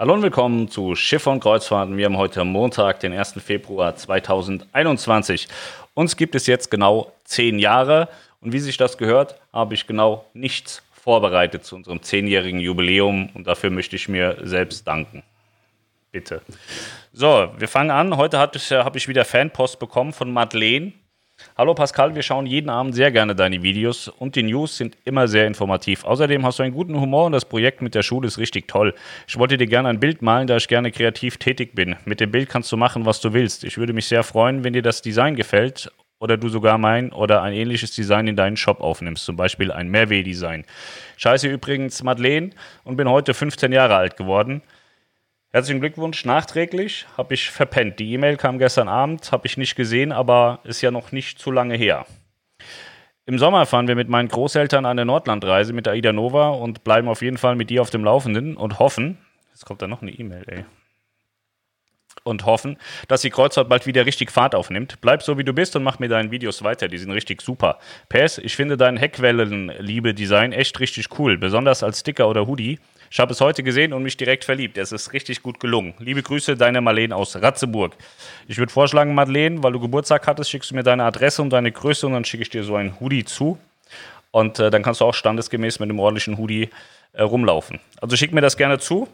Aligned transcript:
Hallo 0.00 0.14
und 0.14 0.22
willkommen 0.22 0.68
zu 0.68 0.94
Schiff 0.94 1.26
und 1.26 1.40
Kreuzfahrten. 1.40 1.96
Wir 1.96 2.04
haben 2.04 2.18
heute 2.18 2.44
Montag, 2.44 3.00
den 3.00 3.12
1. 3.12 3.32
Februar 3.44 3.96
2021. 3.96 5.48
Uns 5.94 6.16
gibt 6.16 6.36
es 6.36 6.46
jetzt 6.46 6.70
genau 6.70 7.10
zehn 7.24 7.58
Jahre 7.58 8.08
und 8.40 8.52
wie 8.52 8.60
sich 8.60 8.76
das 8.76 8.96
gehört, 8.96 9.40
habe 9.52 9.74
ich 9.74 9.88
genau 9.88 10.24
nichts 10.34 10.84
vorbereitet 10.92 11.64
zu 11.64 11.74
unserem 11.74 12.00
zehnjährigen 12.00 12.60
Jubiläum 12.60 13.30
und 13.34 13.48
dafür 13.48 13.70
möchte 13.70 13.96
ich 13.96 14.08
mir 14.08 14.36
selbst 14.44 14.86
danken. 14.86 15.24
Bitte. 16.12 16.42
So, 17.12 17.52
wir 17.58 17.66
fangen 17.66 17.90
an. 17.90 18.16
Heute 18.16 18.38
habe 18.38 18.98
ich 18.98 19.08
wieder 19.08 19.24
Fanpost 19.24 19.80
bekommen 19.80 20.12
von 20.12 20.32
Madeleine. 20.32 20.92
Hallo 21.56 21.74
Pascal, 21.74 22.14
wir 22.14 22.22
schauen 22.22 22.46
jeden 22.46 22.70
Abend 22.70 22.94
sehr 22.94 23.10
gerne 23.10 23.34
deine 23.34 23.64
Videos 23.64 24.06
und 24.06 24.36
die 24.36 24.44
News 24.44 24.76
sind 24.76 24.96
immer 25.04 25.26
sehr 25.26 25.46
informativ. 25.46 26.04
Außerdem 26.04 26.46
hast 26.46 26.60
du 26.60 26.62
einen 26.62 26.72
guten 26.72 27.00
Humor 27.00 27.26
und 27.26 27.32
das 27.32 27.44
Projekt 27.44 27.82
mit 27.82 27.96
der 27.96 28.02
Schule 28.02 28.28
ist 28.28 28.38
richtig 28.38 28.68
toll. 28.68 28.94
Ich 29.26 29.36
wollte 29.38 29.56
dir 29.56 29.66
gerne 29.66 29.88
ein 29.88 29.98
Bild 29.98 30.22
malen, 30.22 30.46
da 30.46 30.56
ich 30.56 30.68
gerne 30.68 30.92
kreativ 30.92 31.36
tätig 31.36 31.74
bin. 31.74 31.96
Mit 32.04 32.20
dem 32.20 32.30
Bild 32.30 32.48
kannst 32.48 32.70
du 32.70 32.76
machen, 32.76 33.06
was 33.06 33.20
du 33.20 33.32
willst. 33.32 33.64
Ich 33.64 33.76
würde 33.76 33.92
mich 33.92 34.06
sehr 34.06 34.22
freuen, 34.22 34.62
wenn 34.62 34.72
dir 34.72 34.82
das 34.82 35.02
Design 35.02 35.34
gefällt 35.34 35.90
oder 36.20 36.36
du 36.36 36.48
sogar 36.48 36.78
mein 36.78 37.12
oder 37.12 37.42
ein 37.42 37.52
ähnliches 37.52 37.92
Design 37.92 38.28
in 38.28 38.36
deinen 38.36 38.56
Shop 38.56 38.80
aufnimmst, 38.80 39.24
zum 39.24 39.34
Beispiel 39.34 39.72
ein 39.72 39.88
Mehrweh-Design. 39.88 40.64
Scheiße 41.16 41.48
übrigens 41.48 42.02
Madeleine 42.04 42.50
und 42.84 42.96
bin 42.96 43.08
heute 43.08 43.34
15 43.34 43.72
Jahre 43.72 43.96
alt 43.96 44.16
geworden. 44.16 44.62
Herzlichen 45.50 45.80
Glückwunsch 45.80 46.26
nachträglich. 46.26 47.06
Habe 47.16 47.32
ich 47.32 47.50
verpennt. 47.50 47.98
Die 47.98 48.12
E-Mail 48.12 48.36
kam 48.36 48.58
gestern 48.58 48.86
Abend, 48.86 49.32
habe 49.32 49.46
ich 49.46 49.56
nicht 49.56 49.76
gesehen, 49.76 50.12
aber 50.12 50.60
ist 50.64 50.82
ja 50.82 50.90
noch 50.90 51.10
nicht 51.10 51.38
zu 51.38 51.50
lange 51.50 51.74
her. 51.74 52.04
Im 53.24 53.38
Sommer 53.38 53.64
fahren 53.64 53.88
wir 53.88 53.94
mit 53.94 54.10
meinen 54.10 54.28
Großeltern 54.28 54.84
eine 54.84 55.06
Nordlandreise 55.06 55.72
mit 55.72 55.88
Aida 55.88 56.12
Nova 56.12 56.50
und 56.50 56.84
bleiben 56.84 57.08
auf 57.08 57.22
jeden 57.22 57.38
Fall 57.38 57.56
mit 57.56 57.70
dir 57.70 57.80
auf 57.80 57.88
dem 57.88 58.04
Laufenden 58.04 58.58
und 58.58 58.78
hoffen, 58.78 59.16
jetzt 59.50 59.64
kommt 59.64 59.80
da 59.80 59.86
noch 59.86 60.02
eine 60.02 60.10
E-Mail, 60.10 60.44
ey. 60.48 60.64
Und 62.24 62.44
hoffen, 62.44 62.76
dass 63.06 63.22
die 63.22 63.30
Kreuzfahrt 63.30 63.70
bald 63.70 63.86
wieder 63.86 64.04
richtig 64.04 64.30
Fahrt 64.30 64.54
aufnimmt. 64.54 65.00
Bleib 65.00 65.22
so 65.22 65.38
wie 65.38 65.44
du 65.44 65.54
bist 65.54 65.76
und 65.76 65.82
mach 65.82 65.98
mir 65.98 66.08
deine 66.08 66.30
Videos 66.30 66.62
weiter, 66.62 66.88
die 66.88 66.98
sind 66.98 67.10
richtig 67.10 67.40
super. 67.40 67.78
PS, 68.10 68.36
ich 68.36 68.54
finde 68.54 68.76
dein 68.76 68.98
Heckwellen-Liebe-Design 68.98 70.52
echt 70.52 70.78
richtig 70.78 71.18
cool, 71.18 71.38
besonders 71.38 71.82
als 71.82 72.00
Sticker 72.00 72.28
oder 72.28 72.46
Hoodie. 72.46 72.78
Ich 73.10 73.18
habe 73.20 73.32
es 73.32 73.40
heute 73.40 73.62
gesehen 73.62 73.92
und 73.92 74.02
mich 74.02 74.16
direkt 74.16 74.44
verliebt. 74.44 74.76
Es 74.76 74.92
ist 74.92 75.12
richtig 75.12 75.42
gut 75.42 75.60
gelungen. 75.60 75.94
Liebe 75.98 76.22
Grüße, 76.22 76.56
deine 76.56 76.80
Marlene 76.80 77.16
aus 77.16 77.36
Ratzeburg. 77.36 77.94
Ich 78.48 78.58
würde 78.58 78.70
vorschlagen, 78.70 79.14
Marlene, 79.14 79.62
weil 79.62 79.72
du 79.72 79.80
Geburtstag 79.80 80.26
hattest, 80.26 80.50
schickst 80.50 80.70
du 80.70 80.74
mir 80.74 80.82
deine 80.82 81.04
Adresse 81.04 81.40
und 81.40 81.50
deine 81.50 81.72
Größe 81.72 82.06
und 82.06 82.12
dann 82.12 82.24
schicke 82.24 82.42
ich 82.42 82.50
dir 82.50 82.64
so 82.64 82.76
ein 82.76 83.00
Hoodie 83.00 83.24
zu. 83.24 83.58
Und 84.30 84.58
äh, 84.58 84.70
dann 84.70 84.82
kannst 84.82 85.00
du 85.00 85.06
auch 85.06 85.14
standesgemäß 85.14 85.80
mit 85.80 85.88
einem 85.88 85.98
ordentlichen 86.00 86.36
Hoodie 86.36 86.68
äh, 87.12 87.22
rumlaufen. 87.22 87.80
Also 88.00 88.16
schick 88.16 88.32
mir 88.32 88.42
das 88.42 88.56
gerne 88.56 88.78
zu. 88.78 89.08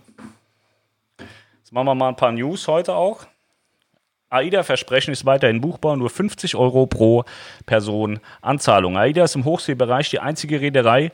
Jetzt 1.60 1.72
machen 1.72 1.86
wir 1.86 1.94
mal 1.94 2.08
ein 2.08 2.16
paar 2.16 2.32
News 2.32 2.66
heute 2.66 2.94
auch. 2.94 3.26
AIDA-Versprechen 4.30 5.12
ist 5.12 5.24
weiterhin 5.24 5.60
buchbar, 5.60 5.96
nur 5.96 6.10
50 6.10 6.56
Euro 6.56 6.86
pro 6.86 7.24
Person 7.66 8.18
Anzahlung. 8.42 8.98
AIDA 8.98 9.24
ist 9.24 9.36
im 9.36 9.44
Hochseebereich 9.44 10.10
die 10.10 10.18
einzige 10.18 10.60
Reederei, 10.60 11.12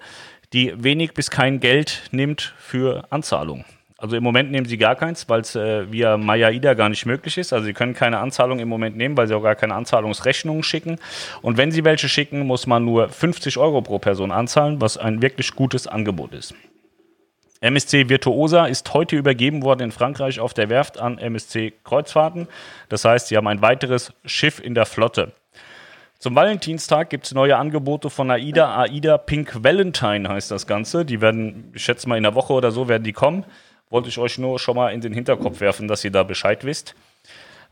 die 0.53 0.73
wenig 0.77 1.15
bis 1.15 1.31
kein 1.31 1.61
Geld 1.61 2.03
nimmt 2.11 2.55
für 2.59 3.05
Anzahlung. 3.11 3.65
Also 4.01 4.17
im 4.17 4.23
Moment 4.23 4.51
nehmen 4.51 4.67
sie 4.67 4.79
gar 4.79 4.97
keins, 4.97 5.29
weil 5.29 5.43
es 5.43 5.55
äh, 5.55 5.93
via 5.93 6.17
Maya-Ida 6.17 6.73
gar 6.73 6.89
nicht 6.89 7.05
möglich 7.05 7.37
ist. 7.37 7.53
Also 7.53 7.67
sie 7.67 7.75
können 7.75 7.93
keine 7.93 8.19
Anzahlung 8.19 8.59
im 8.59 8.69
Moment 8.69 8.97
nehmen, 8.97 9.15
weil 9.17 9.29
sie 9.29 9.35
auch 9.35 9.43
gar 9.43 9.57
keine 9.57 9.75
Anzahlungsrechnungen 9.75 10.63
schicken. 10.63 10.99
Und 11.43 11.59
wenn 11.59 11.71
sie 11.71 11.85
welche 11.85 12.09
schicken, 12.09 12.47
muss 12.47 12.67
man 12.67 12.83
nur 12.83 13.11
50 13.11 13.59
Euro 13.59 13.83
pro 13.83 13.99
Person 13.99 14.33
anzahlen, 14.33 14.81
was 14.81 14.97
ein 14.97 15.21
wirklich 15.21 15.55
gutes 15.55 15.87
Angebot 15.87 16.33
ist. 16.33 16.55
MSC 17.61 18.09
Virtuosa 18.09 18.65
ist 18.65 18.95
heute 18.95 19.17
übergeben 19.17 19.63
worden 19.63 19.83
in 19.83 19.93
Frankreich 19.93 20.41
auf 20.41 20.55
der 20.55 20.71
Werft 20.71 20.99
an 20.99 21.19
MSC 21.19 21.75
Kreuzfahrten. 21.85 22.49
Das 22.89 23.05
heißt, 23.05 23.29
sie 23.29 23.37
haben 23.37 23.49
ein 23.49 23.61
weiteres 23.61 24.15
Schiff 24.25 24.61
in 24.61 24.75
der 24.75 24.87
Flotte. 24.87 25.33
Zum 26.21 26.35
Valentinstag 26.35 27.09
gibt 27.09 27.25
es 27.25 27.33
neue 27.33 27.57
Angebote 27.57 28.11
von 28.11 28.31
AIDA. 28.31 28.79
AIDA 28.79 29.17
Pink 29.17 29.65
Valentine 29.65 30.29
heißt 30.29 30.51
das 30.51 30.67
Ganze. 30.67 31.07
Die 31.07 31.23
werden, 31.23 31.73
ich 31.75 31.83
schätze 31.83 32.07
mal, 32.07 32.19
in 32.19 32.25
der 32.25 32.35
Woche 32.35 32.53
oder 32.53 32.73
so 32.73 32.89
werden 32.89 33.05
die 33.05 33.15
kommen. 33.15 33.47
Wollte 33.89 34.11
ich 34.11 34.19
euch 34.19 34.37
nur 34.37 34.59
schon 34.59 34.77
mal 34.77 34.91
in 34.93 35.01
den 35.01 35.15
Hinterkopf 35.15 35.61
werfen, 35.61 35.89
dass 35.89 36.05
ihr 36.05 36.11
da 36.11 36.23
Bescheid 36.23 36.63
wisst. 36.63 36.95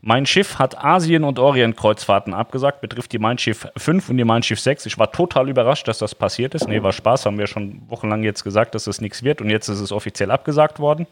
Mein 0.01 0.25
Schiff 0.25 0.57
hat 0.57 0.83
Asien- 0.83 1.25
und 1.25 1.37
Orient-Kreuzfahrten 1.37 2.33
abgesagt, 2.33 2.81
betrifft 2.81 3.11
die 3.11 3.19
Mein 3.19 3.37
Schiff 3.37 3.67
5 3.77 4.09
und 4.09 4.17
die 4.17 4.23
Mein 4.23 4.41
Schiff 4.41 4.59
6. 4.59 4.87
Ich 4.87 4.97
war 4.97 5.11
total 5.11 5.47
überrascht, 5.47 5.87
dass 5.87 5.99
das 5.99 6.15
passiert 6.15 6.55
ist. 6.55 6.67
Nee, 6.67 6.81
war 6.81 6.91
Spaß, 6.91 7.27
haben 7.27 7.37
wir 7.37 7.45
schon 7.45 7.83
wochenlang 7.87 8.23
jetzt 8.23 8.43
gesagt, 8.43 8.73
dass 8.73 8.85
das 8.85 8.99
nichts 8.99 9.21
wird 9.21 9.41
und 9.41 9.51
jetzt 9.51 9.67
ist 9.67 9.79
es 9.79 9.91
offiziell 9.91 10.31
abgesagt 10.31 10.79
worden. 10.79 11.05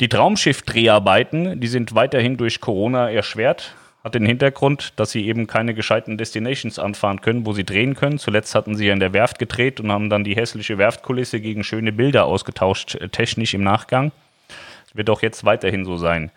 Die 0.00 0.08
Traumschiff-Dreharbeiten, 0.08 1.60
die 1.60 1.68
sind 1.68 1.94
weiterhin 1.94 2.36
durch 2.36 2.60
Corona 2.60 3.12
erschwert 3.12 3.76
hat 4.04 4.14
den 4.14 4.26
Hintergrund, 4.26 4.92
dass 4.96 5.10
sie 5.12 5.26
eben 5.26 5.46
keine 5.46 5.72
gescheiten 5.72 6.18
Destinations 6.18 6.78
anfahren 6.78 7.22
können, 7.22 7.46
wo 7.46 7.54
sie 7.54 7.64
drehen 7.64 7.94
können. 7.94 8.18
Zuletzt 8.18 8.54
hatten 8.54 8.76
sie 8.76 8.86
ja 8.86 8.92
in 8.92 9.00
der 9.00 9.14
Werft 9.14 9.38
gedreht 9.38 9.80
und 9.80 9.90
haben 9.90 10.10
dann 10.10 10.24
die 10.24 10.36
hässliche 10.36 10.76
Werftkulisse 10.76 11.40
gegen 11.40 11.64
schöne 11.64 11.90
Bilder 11.90 12.26
ausgetauscht, 12.26 12.96
äh, 12.96 13.08
technisch 13.08 13.54
im 13.54 13.64
Nachgang. 13.64 14.12
Das 14.48 14.94
wird 14.94 15.08
auch 15.08 15.22
jetzt 15.22 15.46
weiterhin 15.46 15.86
so 15.86 15.96
sein. 15.96 16.30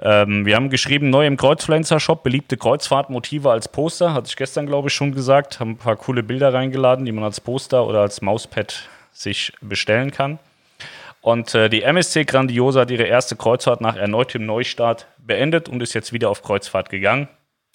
Ähm, 0.00 0.46
wir 0.46 0.54
haben 0.54 0.70
geschrieben, 0.70 1.10
neu 1.10 1.26
im 1.26 1.36
Kreuzpflanzer-Shop, 1.36 2.22
beliebte 2.22 2.56
Kreuzfahrtmotive 2.56 3.50
als 3.50 3.66
Poster, 3.66 4.14
hatte 4.14 4.28
ich 4.28 4.36
gestern, 4.36 4.66
glaube 4.66 4.88
ich, 4.88 4.94
schon 4.94 5.12
gesagt. 5.12 5.58
Haben 5.58 5.72
ein 5.72 5.76
paar 5.78 5.96
coole 5.96 6.22
Bilder 6.22 6.54
reingeladen, 6.54 7.04
die 7.04 7.12
man 7.12 7.24
als 7.24 7.40
Poster 7.40 7.84
oder 7.84 8.00
als 8.00 8.22
Mauspad 8.22 8.88
sich 9.12 9.52
bestellen 9.60 10.12
kann. 10.12 10.38
Und 11.22 11.54
äh, 11.54 11.70
die 11.70 11.82
MSC 11.82 12.24
Grandiosa 12.24 12.80
hat 12.80 12.90
ihre 12.90 13.04
erste 13.04 13.36
Kreuzfahrt 13.36 13.80
nach 13.80 13.94
erneutem 13.94 14.44
Neustart 14.44 15.06
beendet 15.18 15.68
und 15.68 15.80
ist 15.80 15.94
jetzt 15.94 16.12
wieder 16.12 16.28
auf 16.28 16.42
Kreuzfahrt 16.42 16.90
gegangen. 16.90 17.28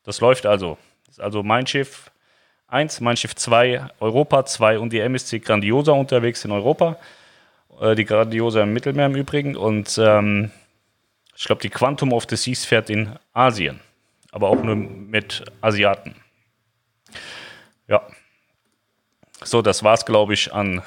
Das 0.03 0.19
läuft 0.19 0.45
also. 0.45 0.77
Das 1.05 1.15
ist 1.15 1.23
also 1.23 1.43
mein 1.43 1.65
Schiff 1.65 2.11
1, 2.67 2.99
mein 2.99 3.15
Schiff 3.15 3.35
2, 3.35 3.87
Europa 4.01 4.45
2 4.45 4.79
und 4.79 4.91
die 4.91 4.99
MSC 4.99 5.39
Grandiosa 5.39 5.93
unterwegs 5.93 6.43
in 6.43 6.51
Europa. 6.51 6.97
Äh, 7.79 7.95
die 7.95 8.03
Grandiosa 8.03 8.63
im 8.63 8.73
Mittelmeer 8.73 9.05
im 9.05 9.15
Übrigen. 9.15 9.55
Und 9.55 9.97
ähm, 9.97 10.51
ich 11.33 11.45
glaube, 11.45 11.61
die 11.61 11.69
Quantum 11.69 12.11
of 12.11 12.25
the 12.29 12.35
Seas 12.35 12.65
fährt 12.65 12.89
in 12.89 13.17
Asien. 13.31 13.79
Aber 14.33 14.49
auch 14.49 14.61
nur 14.61 14.75
mit 14.75 15.45
Asiaten. 15.61 16.15
Ja. 17.87 18.01
So, 19.41 19.61
das 19.61 19.83
war's, 19.83 20.05
glaube 20.05 20.33
ich, 20.33 20.53
an 20.53 20.81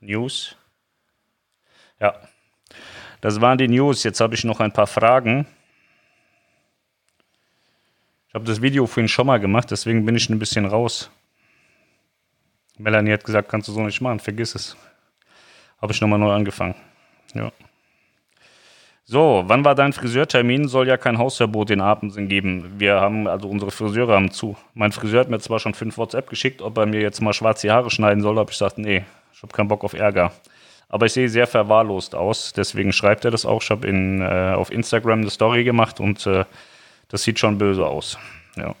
News. 0.00 0.56
Ja. 2.00 2.14
Das 3.20 3.40
waren 3.40 3.58
die 3.58 3.68
News. 3.68 4.02
Jetzt 4.02 4.20
habe 4.20 4.34
ich 4.34 4.44
noch 4.44 4.60
ein 4.60 4.72
paar 4.72 4.86
Fragen. 4.86 5.46
Ich 8.28 8.34
habe 8.34 8.44
das 8.44 8.60
Video 8.60 8.86
vorhin 8.86 9.08
schon 9.08 9.28
mal 9.28 9.38
gemacht, 9.38 9.70
deswegen 9.70 10.04
bin 10.04 10.16
ich 10.16 10.28
ein 10.28 10.40
bisschen 10.40 10.66
raus. 10.66 11.08
Melanie 12.76 13.12
hat 13.12 13.24
gesagt, 13.24 13.48
kannst 13.48 13.68
du 13.68 13.72
so 13.72 13.80
nicht 13.82 14.00
machen, 14.00 14.18
vergiss 14.18 14.56
es. 14.56 14.76
Habe 15.80 15.92
ich 15.92 16.00
nochmal 16.00 16.18
neu 16.18 16.32
angefangen. 16.32 16.74
Ja. 17.34 17.52
So, 19.04 19.44
wann 19.46 19.64
war 19.64 19.74
dein 19.74 19.92
Friseurtermin? 19.92 20.66
Soll 20.66 20.88
ja 20.88 20.96
kein 20.96 21.18
Hausverbot 21.18 21.70
in 21.70 21.80
Apensen 21.80 22.26
geben. 22.26 22.80
Wir 22.80 23.00
haben, 23.00 23.28
also 23.28 23.48
unsere 23.48 23.70
Friseure 23.70 24.14
haben 24.14 24.30
zu. 24.30 24.56
Mein 24.72 24.92
Friseur 24.92 25.20
hat 25.20 25.28
mir 25.28 25.38
zwar 25.38 25.60
schon 25.60 25.74
fünf 25.74 25.98
WhatsApp 25.98 26.28
geschickt, 26.28 26.62
ob 26.62 26.76
er 26.78 26.86
mir 26.86 27.00
jetzt 27.00 27.20
mal 27.20 27.34
schwarze 27.34 27.70
Haare 27.70 27.90
schneiden 27.90 28.22
soll, 28.22 28.36
habe 28.38 28.50
ich 28.50 28.58
gesagt, 28.58 28.78
nee, 28.78 29.04
ich 29.32 29.42
habe 29.42 29.52
keinen 29.52 29.68
Bock 29.68 29.84
auf 29.84 29.92
Ärger. 29.92 30.32
Aber 30.88 31.06
ich 31.06 31.12
sehe 31.12 31.28
sehr 31.28 31.46
verwahrlost 31.46 32.14
aus, 32.14 32.52
deswegen 32.52 32.92
schreibt 32.92 33.24
er 33.24 33.30
das 33.30 33.44
auch. 33.46 33.62
Ich 33.62 33.70
habe 33.70 33.88
äh, 33.88 34.54
auf 34.54 34.70
Instagram 34.70 35.20
eine 35.20 35.30
Story 35.30 35.64
gemacht 35.64 36.00
und 36.00 36.26
äh, 36.26 36.44
das 37.08 37.22
sieht 37.22 37.38
schon 37.38 37.58
böse 37.58 37.86
aus. 37.86 38.18
Ja. 38.56 38.74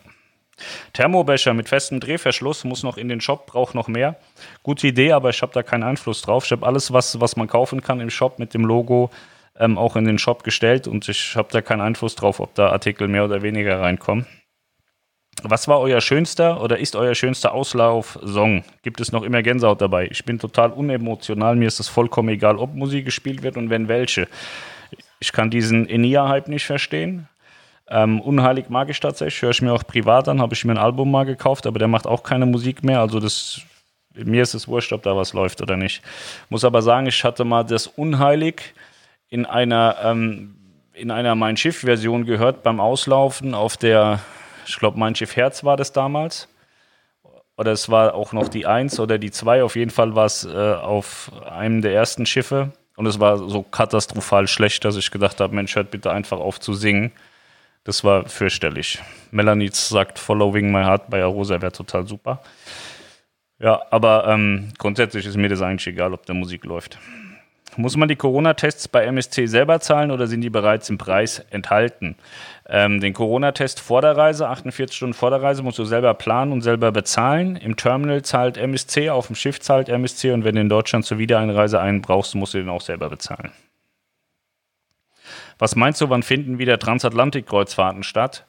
Thermobecher 0.92 1.52
mit 1.54 1.68
festem 1.68 2.00
Drehverschluss 2.00 2.64
muss 2.64 2.82
noch 2.82 2.96
in 2.96 3.08
den 3.08 3.20
Shop, 3.20 3.46
braucht 3.46 3.74
noch 3.74 3.88
mehr. 3.88 4.16
Gute 4.62 4.86
Idee, 4.86 5.12
aber 5.12 5.30
ich 5.30 5.42
habe 5.42 5.52
da 5.52 5.62
keinen 5.62 5.82
Einfluss 5.82 6.22
drauf. 6.22 6.44
Ich 6.44 6.52
habe 6.52 6.64
alles, 6.66 6.92
was, 6.92 7.20
was 7.20 7.36
man 7.36 7.48
kaufen 7.48 7.82
kann 7.82 8.00
im 8.00 8.10
Shop 8.10 8.38
mit 8.38 8.54
dem 8.54 8.64
Logo, 8.64 9.10
ähm, 9.58 9.78
auch 9.78 9.96
in 9.96 10.04
den 10.04 10.18
Shop 10.18 10.44
gestellt 10.44 10.86
und 10.86 11.08
ich 11.08 11.36
habe 11.36 11.48
da 11.50 11.60
keinen 11.60 11.80
Einfluss 11.80 12.14
drauf, 12.14 12.40
ob 12.40 12.54
da 12.54 12.70
Artikel 12.70 13.08
mehr 13.08 13.24
oder 13.24 13.42
weniger 13.42 13.80
reinkommen. 13.80 14.26
Was 15.42 15.68
war 15.68 15.80
euer 15.80 16.00
schönster 16.00 16.62
oder 16.62 16.78
ist 16.78 16.96
euer 16.96 17.14
schönster 17.14 17.52
Auslauf-Song? 17.52 18.64
Gibt 18.82 19.00
es 19.00 19.12
noch 19.12 19.22
immer 19.22 19.42
Gänsehaut 19.42 19.80
dabei? 19.80 20.08
Ich 20.10 20.24
bin 20.24 20.38
total 20.38 20.70
unemotional. 20.70 21.56
Mir 21.56 21.68
ist 21.68 21.80
es 21.80 21.88
vollkommen 21.88 22.28
egal, 22.30 22.56
ob 22.56 22.74
Musik 22.74 23.04
gespielt 23.04 23.42
wird 23.42 23.56
und 23.56 23.68
wenn 23.68 23.88
welche. 23.88 24.28
Ich 25.18 25.32
kann 25.32 25.50
diesen 25.50 25.88
Enia-Hype 25.88 26.48
nicht 26.48 26.64
verstehen. 26.64 27.28
Ähm, 27.88 28.20
Unheilig 28.20 28.70
mag 28.70 28.88
ich 28.88 29.00
tatsächlich. 29.00 29.42
Höre 29.42 29.50
ich 29.50 29.62
mir 29.62 29.72
auch 29.72 29.86
privat 29.86 30.28
an. 30.28 30.40
Habe 30.40 30.54
ich 30.54 30.64
mir 30.64 30.72
ein 30.72 30.78
Album 30.78 31.10
mal 31.10 31.24
gekauft, 31.24 31.66
aber 31.66 31.78
der 31.78 31.88
macht 31.88 32.06
auch 32.06 32.22
keine 32.22 32.46
Musik 32.46 32.82
mehr. 32.82 33.00
Also 33.00 33.20
das, 33.20 33.60
mir 34.14 34.42
ist 34.42 34.54
es 34.54 34.68
wurscht, 34.68 34.92
ob 34.92 35.02
da 35.02 35.16
was 35.16 35.32
läuft 35.32 35.60
oder 35.60 35.76
nicht. 35.76 36.02
Muss 36.48 36.64
aber 36.64 36.80
sagen, 36.80 37.06
ich 37.06 37.24
hatte 37.24 37.44
mal 37.44 37.64
das 37.64 37.86
Unheilig 37.86 38.74
in 39.28 39.44
einer, 39.46 39.96
ähm, 40.02 40.56
in 40.94 41.10
einer 41.10 41.34
Mein 41.34 41.56
Schiff-Version 41.56 42.24
gehört 42.24 42.62
beim 42.62 42.80
Auslaufen 42.80 43.54
auf 43.54 43.76
der 43.76 44.20
ich 44.66 44.76
glaube, 44.78 44.98
mein 44.98 45.14
Schiff 45.14 45.36
Herz 45.36 45.64
war 45.64 45.76
das 45.76 45.92
damals. 45.92 46.48
Oder 47.56 47.72
es 47.72 47.88
war 47.88 48.14
auch 48.14 48.32
noch 48.32 48.48
die 48.48 48.66
1 48.66 48.98
oder 48.98 49.18
die 49.18 49.30
2. 49.30 49.62
Auf 49.62 49.76
jeden 49.76 49.90
Fall 49.90 50.14
war 50.14 50.26
es 50.26 50.44
äh, 50.44 50.74
auf 50.74 51.30
einem 51.48 51.82
der 51.82 51.94
ersten 51.94 52.26
Schiffe. 52.26 52.72
Und 52.96 53.06
es 53.06 53.20
war 53.20 53.38
so 53.38 53.62
katastrophal 53.62 54.48
schlecht, 54.48 54.84
dass 54.84 54.96
ich 54.96 55.10
gedacht 55.10 55.40
habe, 55.40 55.54
Mensch, 55.54 55.74
hört 55.74 55.90
bitte 55.90 56.10
einfach 56.10 56.38
auf 56.38 56.60
zu 56.60 56.74
singen. 56.74 57.12
Das 57.84 58.02
war 58.02 58.28
fürchterlich. 58.28 59.00
Melanie 59.30 59.70
sagt 59.72 60.18
Following 60.18 60.72
My 60.72 60.82
Heart 60.82 61.10
bei 61.10 61.22
Arosa 61.22 61.60
wäre 61.60 61.72
total 61.72 62.06
super. 62.06 62.40
Ja, 63.58 63.82
aber 63.90 64.26
ähm, 64.26 64.72
grundsätzlich 64.78 65.26
ist 65.26 65.36
mir 65.36 65.48
das 65.48 65.62
eigentlich 65.62 65.86
egal, 65.86 66.12
ob 66.12 66.26
der 66.26 66.34
Musik 66.34 66.64
läuft. 66.64 66.98
Muss 67.76 67.96
man 67.96 68.08
die 68.08 68.16
Corona-Tests 68.16 68.88
bei 68.88 69.04
MSC 69.04 69.46
selber 69.46 69.80
zahlen 69.80 70.10
oder 70.10 70.26
sind 70.26 70.42
die 70.42 70.50
bereits 70.50 70.90
im 70.90 70.98
Preis 70.98 71.44
enthalten? 71.50 72.16
Ähm, 72.68 73.00
den 73.00 73.12
Corona-Test 73.12 73.80
vor 73.80 74.00
der 74.00 74.16
Reise, 74.16 74.48
48 74.48 74.96
Stunden 74.96 75.14
vor 75.14 75.30
der 75.30 75.42
Reise, 75.42 75.62
musst 75.62 75.78
du 75.78 75.84
selber 75.84 76.14
planen 76.14 76.52
und 76.52 76.62
selber 76.62 76.92
bezahlen. 76.92 77.56
Im 77.56 77.76
Terminal 77.76 78.22
zahlt 78.22 78.56
MSC, 78.56 79.10
auf 79.10 79.26
dem 79.26 79.36
Schiff 79.36 79.60
zahlt 79.60 79.88
MSC 79.88 80.32
und 80.32 80.44
wenn 80.44 80.54
du 80.54 80.60
in 80.60 80.68
Deutschland 80.68 81.04
zur 81.04 81.18
Wiedereinreise 81.18 81.80
einen 81.80 82.00
brauchst, 82.00 82.34
musst 82.34 82.54
du 82.54 82.58
den 82.58 82.68
auch 82.68 82.80
selber 82.80 83.08
bezahlen. 83.10 83.52
Was 85.58 85.76
meinst 85.76 86.00
du, 86.00 86.10
wann 86.10 86.22
finden 86.22 86.58
wieder 86.58 86.78
Transatlantik-Kreuzfahrten 86.78 88.02
statt? 88.02 88.46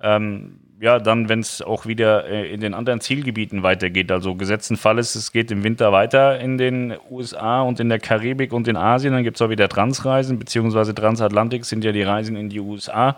Ähm, 0.00 0.60
ja, 0.80 0.98
dann, 0.98 1.28
wenn 1.28 1.40
es 1.40 1.62
auch 1.62 1.86
wieder 1.86 2.26
äh, 2.26 2.52
in 2.52 2.60
den 2.60 2.74
anderen 2.74 3.00
Zielgebieten 3.00 3.62
weitergeht. 3.62 4.12
Also 4.12 4.34
gesetzten 4.34 4.76
Fall 4.76 4.98
ist, 4.98 5.14
es 5.14 5.32
geht 5.32 5.50
im 5.50 5.64
Winter 5.64 5.92
weiter 5.92 6.38
in 6.38 6.58
den 6.58 6.94
USA 7.10 7.62
und 7.62 7.80
in 7.80 7.88
der 7.88 7.98
Karibik 7.98 8.52
und 8.52 8.68
in 8.68 8.76
Asien. 8.76 9.12
Dann 9.14 9.24
gibt 9.24 9.36
es 9.36 9.42
auch 9.42 9.48
wieder 9.48 9.68
Transreisen, 9.68 10.38
beziehungsweise 10.38 10.94
Transatlantik 10.94 11.64
sind 11.64 11.84
ja 11.84 11.92
die 11.92 12.02
Reisen 12.02 12.36
in 12.36 12.50
die 12.50 12.60
USA. 12.60 13.16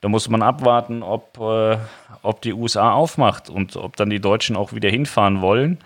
Da 0.00 0.08
muss 0.08 0.30
man 0.30 0.40
abwarten, 0.40 1.02
ob, 1.02 1.38
äh, 1.38 1.76
ob 2.22 2.40
die 2.40 2.54
USA 2.54 2.92
aufmacht 2.92 3.50
und 3.50 3.76
ob 3.76 3.96
dann 3.96 4.08
die 4.08 4.20
Deutschen 4.20 4.56
auch 4.56 4.72
wieder 4.72 4.88
hinfahren 4.88 5.42
wollen. 5.42 5.78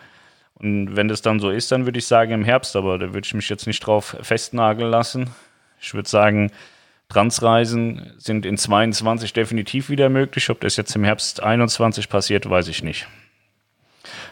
Und 0.55 0.95
wenn 0.95 1.09
das 1.09 1.21
dann 1.21 1.41
so 1.41 1.51
ist, 1.51 1.73
dann 1.73 1.85
würde 1.85 1.99
ich 1.99 2.07
sagen 2.07 2.31
im 2.31 2.45
Herbst, 2.45 2.77
aber 2.77 2.99
da 2.99 3.13
würde 3.13 3.27
ich 3.27 3.35
mich 3.35 3.49
jetzt 3.49 3.67
nicht 3.67 3.81
drauf 3.81 4.17
festnageln 4.23 4.89
lassen. 4.89 5.31
Ich 5.81 5.93
würde 5.93 6.09
sagen, 6.09 6.53
Transreisen 7.09 8.13
sind 8.19 8.47
in 8.47 8.57
22 8.57 9.33
definitiv 9.33 9.89
wieder 9.89 10.09
möglich. 10.09 10.51
Ob 10.51 10.61
das 10.61 10.77
jetzt 10.77 10.97
im 10.97 11.05
Herbst 11.05 11.43
21 11.43 12.09
passiert, 12.09 12.49
weiß 12.49 12.69
ich 12.69 12.83
nicht. 12.83 13.07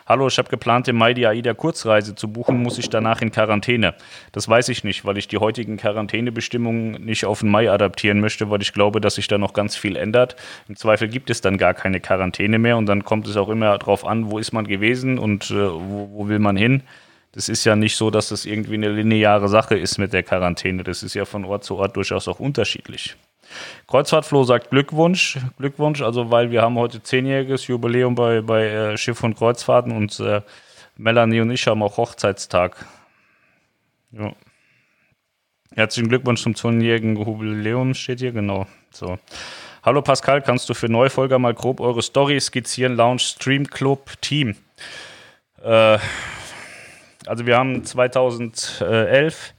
Hallo, 0.05 0.27
ich 0.27 0.37
habe 0.37 0.49
geplant, 0.49 0.89
im 0.89 0.97
Mai 0.97 1.15
die 1.15 1.27
AIDA-Kurzreise 1.27 2.15
zu 2.15 2.29
buchen, 2.29 2.61
muss 2.61 2.77
ich 2.77 2.91
danach 2.91 3.23
in 3.23 3.31
Quarantäne? 3.31 3.95
Das 4.33 4.49
weiß 4.49 4.69
ich 4.69 4.85
nicht, 4.85 5.05
weil 5.05 5.17
ich 5.17 5.29
die 5.29 5.39
heutigen 5.39 5.77
Quarantänebestimmungen 5.77 7.05
nicht 7.05 7.25
auf 7.25 7.41
den 7.41 7.51
Mai 7.51 7.71
adaptieren 7.71 8.21
möchte, 8.21 8.51
weil 8.51 8.61
ich 8.63 8.73
glaube, 8.73 9.01
dass 9.01 9.15
sich 9.15 9.29
da 9.29 9.39
noch 9.39 9.53
ganz 9.53 9.77
viel 9.77 9.97
ändert. 9.97 10.37
Im 10.69 10.77
Zweifel 10.77 11.09
gibt 11.09 11.31
es 11.31 11.41
dann 11.41 11.57
gar 11.57 11.73
keine 11.73 12.01
Quarantäne 12.01 12.59
mehr 12.59 12.77
und 12.77 12.87
dann 12.87 13.05
kommt 13.05 13.29
es 13.29 13.37
auch 13.37 13.49
immer 13.49 13.79
darauf 13.79 14.05
an, 14.05 14.31
wo 14.31 14.39
ist 14.39 14.53
man 14.53 14.67
gewesen 14.67 15.19
und 15.19 15.51
äh, 15.51 15.55
wo, 15.55 16.11
wo 16.13 16.29
will 16.29 16.41
man 16.41 16.57
hin. 16.57 16.83
Das 17.33 17.49
ist 17.49 17.65
ja 17.65 17.77
nicht 17.77 17.97
so, 17.97 18.11
dass 18.11 18.29
das 18.29 18.45
irgendwie 18.45 18.75
eine 18.75 18.91
lineare 18.91 19.49
Sache 19.49 19.77
ist 19.77 19.99
mit 19.99 20.13
der 20.13 20.23
Quarantäne. 20.23 20.85
Das 20.85 21.03
ist 21.03 21.15
ja 21.15 21.25
von 21.25 21.45
Ort 21.45 21.65
zu 21.65 21.77
Ort 21.77 21.97
durchaus 21.97 22.29
auch 22.29 22.41
unterschiedlich. 22.41 23.17
Kreuzfahrtfloh 23.87 24.45
sagt 24.45 24.71
Glückwunsch, 24.71 25.39
Glückwunsch, 25.59 26.03
also 26.03 26.31
weil 26.31 26.51
wir 26.51 26.63
haben 26.63 26.77
heute 26.77 27.03
zehnjähriges 27.03 27.67
Jubiläum 27.67 28.15
bei, 28.15 28.41
bei 28.41 28.67
äh, 28.67 28.97
Schiff 28.97 29.23
und 29.25 29.37
Kreuzfahrten 29.37 29.93
und 29.93 30.19
äh, 30.21 30.43
Melanie 30.97 31.41
und 31.41 31.51
ich 31.51 31.67
haben 31.67 31.83
auch 31.83 31.97
Hochzeitstag. 31.97 32.77
Ja. 34.13 34.33
Herzlichen 35.75 36.09
Glückwunsch 36.09 36.43
zum 36.43 36.55
zehnjährigen 36.55 37.17
Jubiläum, 37.17 37.95
steht 37.95 38.21
hier, 38.21 38.33
genau. 38.33 38.67
So. 38.91 39.19
Hallo 39.83 40.03
Pascal, 40.03 40.43
kannst 40.43 40.69
du 40.69 40.75
für 40.75 40.89
Neufolger 40.89 41.39
mal 41.39 41.55
grob 41.55 41.81
eure 41.81 42.03
Story 42.03 42.39
skizzieren? 42.41 42.95
Lounge 42.95 43.21
Stream 43.21 43.67
Club 43.67 44.21
Team. 44.21 44.55
Äh, 45.63 45.99
also 47.27 47.47
wir 47.47 47.57
haben 47.57 47.85
2011 47.85 49.55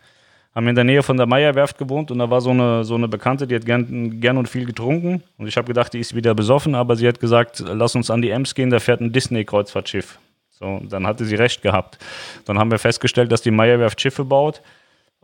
haben 0.56 0.68
in 0.68 0.76
der 0.76 0.84
Nähe 0.84 1.02
von 1.02 1.18
der 1.18 1.26
Meierwerft 1.26 1.78
gewohnt 1.78 2.12
und 2.12 2.20
da 2.20 2.30
war 2.30 2.40
so 2.40 2.52
eine, 2.52 2.84
so 2.84 2.96
eine 2.96 3.08
Bekannte, 3.08 3.48
die 3.48 3.56
hat 3.56 3.66
gern, 3.66 4.20
gern 4.22 4.38
und 4.38 4.48
viel 4.48 4.66
getrunken 4.66 5.24
und 5.38 5.48
ich 5.48 5.58
habe 5.58 5.68
gedacht, 5.68 5.94
die 5.94 6.00
ist 6.00 6.16
wieder 6.16 6.36
besoffen, 6.36 6.76
aber 6.76 6.96
sie 6.96 7.08
hat 7.08 7.20
gesagt, 7.20 7.64
lass 7.66 7.96
uns 7.96 8.12
an 8.12 8.22
die 8.22 8.30
Ems 8.30 8.54
gehen, 8.54 8.70
da 8.70 8.80
fährt 8.80 9.02
ein 9.02 9.12
Disney-Kreuzfahrtschiff. 9.12 10.20
So, 10.52 10.80
dann 10.88 11.08
hatte 11.08 11.26
sie 11.26 11.36
recht 11.36 11.64
gehabt. 11.64 11.98
Dann 12.46 12.60
haben 12.60 12.70
wir 12.70 12.78
festgestellt, 12.78 13.32
dass 13.32 13.42
die 13.42 13.52
Meierwerft 13.52 14.00
Schiffe 14.00 14.24
baut, 14.24 14.62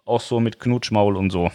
auch 0.03 0.21
so 0.21 0.39
mit 0.39 0.59
Knutschmaul 0.59 1.15
und 1.15 1.29
so. 1.29 1.51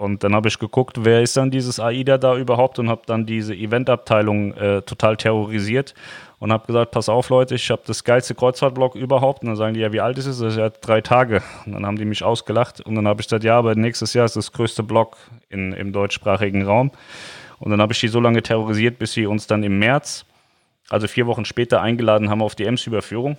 Und 0.00 0.24
dann 0.24 0.34
habe 0.34 0.48
ich 0.48 0.58
geguckt, 0.58 1.04
wer 1.04 1.20
ist 1.20 1.36
dann 1.36 1.50
dieses 1.50 1.78
AIDA 1.78 2.16
da 2.16 2.34
überhaupt 2.34 2.78
und 2.78 2.88
habe 2.88 3.02
dann 3.04 3.26
diese 3.26 3.54
Eventabteilung 3.54 4.54
äh, 4.54 4.80
total 4.80 5.18
terrorisiert 5.18 5.92
und 6.38 6.50
habe 6.54 6.66
gesagt, 6.66 6.92
pass 6.92 7.10
auf 7.10 7.28
Leute, 7.28 7.54
ich 7.54 7.70
habe 7.70 7.82
das 7.84 8.02
geilste 8.02 8.34
Kreuzfahrtblog 8.34 8.94
überhaupt. 8.94 9.42
Und 9.42 9.48
dann 9.48 9.56
sagen 9.56 9.74
die, 9.74 9.80
ja, 9.80 9.92
wie 9.92 10.00
alt 10.00 10.16
ist 10.16 10.24
es? 10.24 10.38
Das 10.38 10.54
ist 10.54 10.58
ja 10.58 10.70
drei 10.70 11.02
Tage. 11.02 11.42
Und 11.66 11.72
dann 11.72 11.84
haben 11.84 11.98
die 11.98 12.06
mich 12.06 12.24
ausgelacht 12.24 12.80
und 12.80 12.94
dann 12.94 13.06
habe 13.06 13.20
ich 13.20 13.26
gesagt, 13.26 13.44
ja, 13.44 13.58
aber 13.58 13.74
nächstes 13.74 14.14
Jahr 14.14 14.24
ist 14.24 14.36
das 14.36 14.52
größte 14.52 14.82
Blog 14.82 15.18
in, 15.50 15.74
im 15.74 15.92
deutschsprachigen 15.92 16.62
Raum. 16.62 16.92
Und 17.58 17.70
dann 17.70 17.82
habe 17.82 17.92
ich 17.92 18.00
die 18.00 18.08
so 18.08 18.20
lange 18.20 18.42
terrorisiert, 18.42 18.98
bis 18.98 19.12
sie 19.12 19.26
uns 19.26 19.48
dann 19.48 19.62
im 19.62 19.78
März, 19.78 20.24
also 20.88 21.08
vier 21.08 21.26
Wochen 21.26 21.44
später, 21.44 21.82
eingeladen 21.82 22.30
haben 22.30 22.40
auf 22.40 22.54
die 22.54 22.64
Ems-Überführung. 22.64 23.36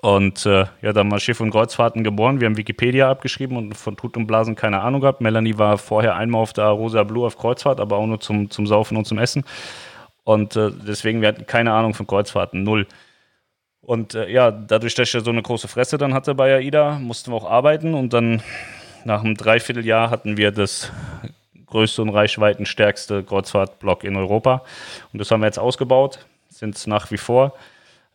Und 0.00 0.46
äh, 0.46 0.66
ja, 0.80 0.92
dann 0.92 1.08
mal 1.08 1.18
Schiff 1.18 1.40
und 1.40 1.50
Kreuzfahrten 1.50 2.04
geboren. 2.04 2.40
Wir 2.40 2.46
haben 2.46 2.56
Wikipedia 2.56 3.10
abgeschrieben 3.10 3.56
und 3.56 3.76
von 3.76 3.96
Tut 3.96 4.16
und 4.16 4.26
Blasen 4.26 4.54
keine 4.54 4.80
Ahnung 4.80 5.00
gehabt. 5.00 5.20
Melanie 5.20 5.58
war 5.58 5.76
vorher 5.76 6.14
einmal 6.14 6.40
auf 6.42 6.52
der 6.52 6.66
Rosa 6.66 7.02
Blue 7.02 7.26
auf 7.26 7.36
Kreuzfahrt, 7.36 7.80
aber 7.80 7.96
auch 7.96 8.06
nur 8.06 8.20
zum, 8.20 8.48
zum 8.48 8.66
Saufen 8.66 8.96
und 8.96 9.06
zum 9.06 9.18
Essen. 9.18 9.44
Und 10.22 10.54
äh, 10.54 10.70
deswegen, 10.86 11.20
wir 11.20 11.28
hatten 11.28 11.46
keine 11.46 11.72
Ahnung 11.72 11.94
von 11.94 12.06
Kreuzfahrten, 12.06 12.62
null. 12.62 12.86
Und 13.80 14.14
äh, 14.14 14.30
ja, 14.30 14.50
dadurch, 14.50 14.94
dass 14.94 15.08
ich 15.08 15.14
ja 15.14 15.20
so 15.20 15.30
eine 15.30 15.42
große 15.42 15.66
Fresse 15.66 15.98
dann 15.98 16.14
hatte 16.14 16.34
bei 16.34 16.54
AIDA, 16.54 16.98
mussten 16.98 17.32
wir 17.32 17.36
auch 17.36 17.50
arbeiten. 17.50 17.94
Und 17.94 18.12
dann 18.12 18.42
nach 19.04 19.24
einem 19.24 19.34
Dreivierteljahr 19.34 20.10
hatten 20.10 20.36
wir 20.36 20.52
das 20.52 20.92
größte 21.66 22.02
und 22.02 22.10
reichweitenstärkste 22.10 23.24
Kreuzfahrtblock 23.24 24.04
in 24.04 24.16
Europa. 24.16 24.62
Und 25.12 25.20
das 25.20 25.30
haben 25.30 25.40
wir 25.40 25.46
jetzt 25.46 25.58
ausgebaut, 25.58 26.26
sind 26.50 26.76
es 26.76 26.86
nach 26.86 27.10
wie 27.10 27.18
vor, 27.18 27.54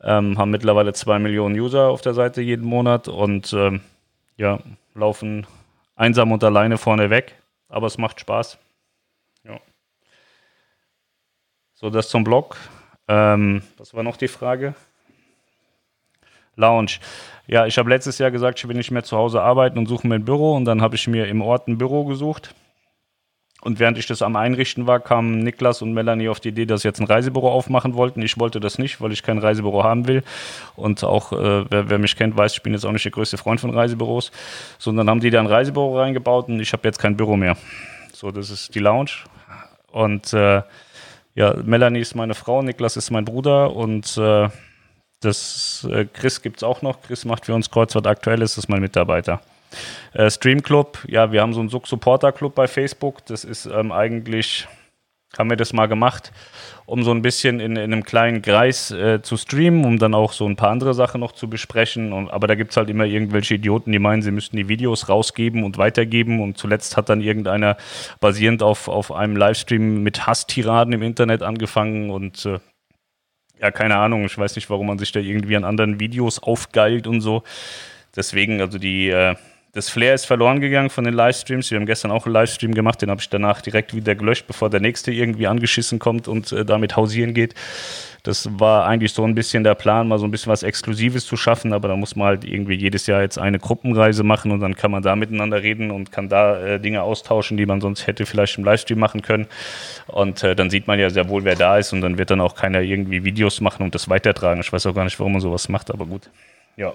ähm, 0.03 0.37
haben 0.37 0.51
mittlerweile 0.51 0.93
zwei 0.93 1.19
Millionen 1.19 1.59
User 1.59 1.89
auf 1.89 2.01
der 2.01 2.13
Seite 2.13 2.41
jeden 2.41 2.65
Monat 2.65 3.07
und 3.07 3.53
ähm, 3.53 3.81
ja, 4.37 4.59
laufen 4.95 5.47
einsam 5.95 6.31
und 6.31 6.43
alleine 6.43 6.77
vorne 6.77 7.09
weg. 7.09 7.35
Aber 7.69 7.87
es 7.87 7.97
macht 7.97 8.19
Spaß. 8.19 8.57
So, 11.83 11.89
das 11.89 12.07
zum 12.07 12.23
Blog. 12.23 12.55
Ähm, 13.09 13.61
was 13.77 13.93
war 13.93 14.03
noch 14.03 14.15
die 14.15 14.29
Frage? 14.29 14.73
Lounge. 16.55 16.99
Ja, 17.45 17.65
ich 17.65 17.77
habe 17.77 17.89
letztes 17.89 18.19
Jahr 18.19 18.31
gesagt, 18.31 18.57
ich 18.57 18.65
will 18.65 18.77
nicht 18.77 18.89
mehr 18.89 19.03
zu 19.03 19.17
Hause 19.17 19.41
arbeiten 19.41 19.77
und 19.77 19.87
suche 19.87 20.07
mir 20.07 20.15
ein 20.15 20.23
Büro. 20.23 20.55
Und 20.55 20.63
dann 20.63 20.81
habe 20.81 20.95
ich 20.95 21.09
mir 21.09 21.27
im 21.27 21.41
Ort 21.41 21.67
ein 21.67 21.77
Büro 21.77 22.05
gesucht. 22.05 22.55
Und 23.63 23.79
während 23.79 23.97
ich 23.97 24.07
das 24.07 24.21
am 24.21 24.35
Einrichten 24.35 24.87
war, 24.87 24.99
kamen 24.99 25.39
Niklas 25.39 25.81
und 25.81 25.93
Melanie 25.93 26.27
auf 26.27 26.41
die 26.41 26.49
Idee, 26.49 26.65
dass 26.65 26.81
sie 26.81 26.89
jetzt 26.89 26.99
ein 26.99 27.05
Reisebüro 27.05 27.49
aufmachen 27.49 27.93
wollten. 27.93 28.21
Ich 28.21 28.37
wollte 28.37 28.59
das 28.59 28.77
nicht, 28.77 28.99
weil 28.99 29.13
ich 29.13 29.23
kein 29.23 29.37
Reisebüro 29.37 29.85
haben 29.85 30.05
will. 30.05 30.21
Und 30.75 31.01
auch, 31.05 31.31
äh, 31.31 31.63
wer, 31.71 31.89
wer, 31.89 31.97
mich 31.97 32.17
kennt, 32.17 32.35
weiß, 32.35 32.55
ich 32.55 32.61
bin 32.61 32.73
jetzt 32.73 32.85
auch 32.85 32.91
nicht 32.91 33.05
der 33.05 33.13
größte 33.13 33.37
Freund 33.37 33.61
von 33.61 33.69
Reisebüros. 33.69 34.31
Sondern 34.79 35.09
haben 35.09 35.21
die 35.21 35.29
da 35.29 35.39
ein 35.39 35.47
Reisebüro 35.47 35.97
reingebaut 35.97 36.49
und 36.49 36.59
ich 36.59 36.73
habe 36.73 36.85
jetzt 36.85 36.99
kein 36.99 37.15
Büro 37.15 37.37
mehr. 37.37 37.55
So, 38.11 38.31
das 38.31 38.49
ist 38.49 38.75
die 38.75 38.79
Lounge. 38.79 39.11
Und 39.91 40.33
äh, 40.33 40.61
ja, 41.33 41.53
Melanie 41.63 42.01
ist 42.01 42.15
meine 42.15 42.33
Frau, 42.33 42.61
Niklas 42.63 42.97
ist 42.97 43.11
mein 43.11 43.23
Bruder 43.23 43.73
und 43.73 44.17
äh, 44.17 44.49
das 45.21 45.87
äh, 45.89 46.03
Chris 46.11 46.41
gibt 46.41 46.57
es 46.57 46.63
auch 46.63 46.81
noch. 46.81 47.01
Chris 47.01 47.23
macht 47.23 47.45
für 47.45 47.53
uns 47.53 47.71
Kreuzfahrt 47.71 48.07
aktuell, 48.07 48.41
ist 48.41 48.57
das 48.57 48.67
mein 48.67 48.81
Mitarbeiter. 48.81 49.39
Äh, 50.13 50.29
Stream 50.29 50.61
Club, 50.61 50.99
ja, 51.07 51.31
wir 51.31 51.41
haben 51.41 51.53
so 51.53 51.59
einen 51.59 51.69
Supporter 51.69 52.31
Club 52.31 52.55
bei 52.55 52.67
Facebook. 52.67 53.25
Das 53.25 53.43
ist 53.43 53.65
ähm, 53.65 53.91
eigentlich 53.91 54.67
haben 55.37 55.49
wir 55.49 55.57
das 55.57 55.73
mal 55.73 55.87
gemacht, 55.87 56.31
um 56.85 57.03
so 57.03 57.11
ein 57.11 57.21
bisschen 57.21 57.59
in, 57.59 57.75
in 57.75 57.91
einem 57.91 58.03
kleinen 58.03 58.41
Kreis 58.41 58.91
äh, 58.91 59.21
zu 59.21 59.37
streamen, 59.37 59.83
um 59.85 59.97
dann 59.97 60.13
auch 60.13 60.31
so 60.31 60.47
ein 60.47 60.55
paar 60.55 60.69
andere 60.69 60.93
Sachen 60.93 61.21
noch 61.21 61.31
zu 61.31 61.49
besprechen. 61.49 62.13
Und, 62.13 62.29
aber 62.29 62.47
da 62.47 62.55
gibt 62.55 62.71
es 62.71 62.77
halt 62.77 62.89
immer 62.89 63.05
irgendwelche 63.05 63.55
Idioten, 63.55 63.91
die 63.91 63.99
meinen, 63.99 64.21
sie 64.21 64.31
müssten 64.31 64.57
die 64.57 64.69
Videos 64.69 65.09
rausgeben 65.09 65.63
und 65.63 65.77
weitergeben. 65.77 66.39
Und 66.39 66.57
zuletzt 66.57 66.97
hat 66.97 67.09
dann 67.09 67.21
irgendeiner 67.21 67.77
basierend 68.19 68.61
auf, 68.61 68.87
auf 68.87 69.11
einem 69.11 69.35
Livestream 69.35 70.03
mit 70.03 70.27
Hasstiraden 70.27 70.93
im 70.93 71.01
Internet 71.01 71.41
angefangen 71.41 72.11
und 72.11 72.45
äh, 72.45 72.59
ja, 73.59 73.71
keine 73.71 73.95
Ahnung, 73.95 74.25
ich 74.25 74.37
weiß 74.37 74.55
nicht, 74.57 74.69
warum 74.69 74.87
man 74.87 74.99
sich 74.99 75.13
da 75.13 75.21
irgendwie 75.21 75.55
an 75.55 75.63
anderen 75.63 75.99
Videos 75.99 76.39
aufgeilt 76.39 77.07
und 77.07 77.21
so. 77.21 77.43
Deswegen, 78.15 78.59
also 78.59 78.77
die 78.77 79.09
äh, 79.09 79.35
das 79.73 79.89
Flair 79.89 80.13
ist 80.13 80.25
verloren 80.25 80.61
gegangen 80.61 80.91
von 80.91 81.03
den 81.03 81.15
Livestreams. 81.15 81.71
Wir 81.71 81.79
haben 81.79 81.87
gestern 81.87 82.11
auch 82.11 82.27
einen 82.27 82.33
Livestream 82.33 82.75
gemacht, 82.75 83.01
den 83.01 83.09
habe 83.09 83.21
ich 83.21 83.29
danach 83.29 83.59
direkt 83.59 83.95
wieder 83.95 84.13
gelöscht, 84.13 84.45
bevor 84.45 84.69
der 84.69 84.79
nächste 84.79 85.11
irgendwie 85.11 85.47
angeschissen 85.47 85.97
kommt 85.97 86.27
und 86.27 86.51
äh, 86.51 86.63
damit 86.63 86.95
hausieren 86.95 87.33
geht. 87.33 87.55
Das 88.21 88.47
war 88.59 88.85
eigentlich 88.85 89.13
so 89.13 89.23
ein 89.23 89.33
bisschen 89.33 89.63
der 89.63 89.73
Plan, 89.73 90.07
mal 90.07 90.19
so 90.19 90.25
ein 90.25 90.31
bisschen 90.31 90.51
was 90.51 90.61
Exklusives 90.61 91.25
zu 91.25 91.37
schaffen, 91.37 91.73
aber 91.73 91.87
da 91.87 91.95
muss 91.95 92.15
man 92.15 92.27
halt 92.27 92.45
irgendwie 92.45 92.75
jedes 92.75 93.07
Jahr 93.07 93.23
jetzt 93.23 93.39
eine 93.39 93.57
Gruppenreise 93.57 94.23
machen 94.23 94.51
und 94.51 94.59
dann 94.59 94.75
kann 94.75 94.91
man 94.91 95.01
da 95.01 95.15
miteinander 95.15 95.63
reden 95.63 95.89
und 95.89 96.11
kann 96.11 96.29
da 96.29 96.63
äh, 96.63 96.79
Dinge 96.79 97.01
austauschen, 97.01 97.57
die 97.57 97.65
man 97.65 97.81
sonst 97.81 98.05
hätte 98.05 98.27
vielleicht 98.27 98.59
im 98.59 98.63
Livestream 98.65 98.99
machen 98.99 99.23
können. 99.23 99.47
Und 100.05 100.43
äh, 100.43 100.55
dann 100.55 100.69
sieht 100.69 100.85
man 100.85 100.99
ja 100.99 101.09
sehr 101.09 101.29
wohl, 101.29 101.45
wer 101.45 101.55
da 101.55 101.79
ist 101.79 101.93
und 101.93 102.01
dann 102.01 102.19
wird 102.19 102.29
dann 102.29 102.41
auch 102.41 102.53
keiner 102.53 102.81
irgendwie 102.81 103.23
Videos 103.23 103.59
machen 103.59 103.81
und 103.81 103.95
das 103.95 104.07
weitertragen. 104.07 104.61
Ich 104.61 104.71
weiß 104.71 104.85
auch 104.85 104.93
gar 104.93 105.03
nicht, 105.03 105.19
warum 105.19 105.31
man 105.31 105.41
sowas 105.41 105.67
macht, 105.67 105.89
aber 105.89 106.05
gut. 106.05 106.29
Ja. 106.77 106.93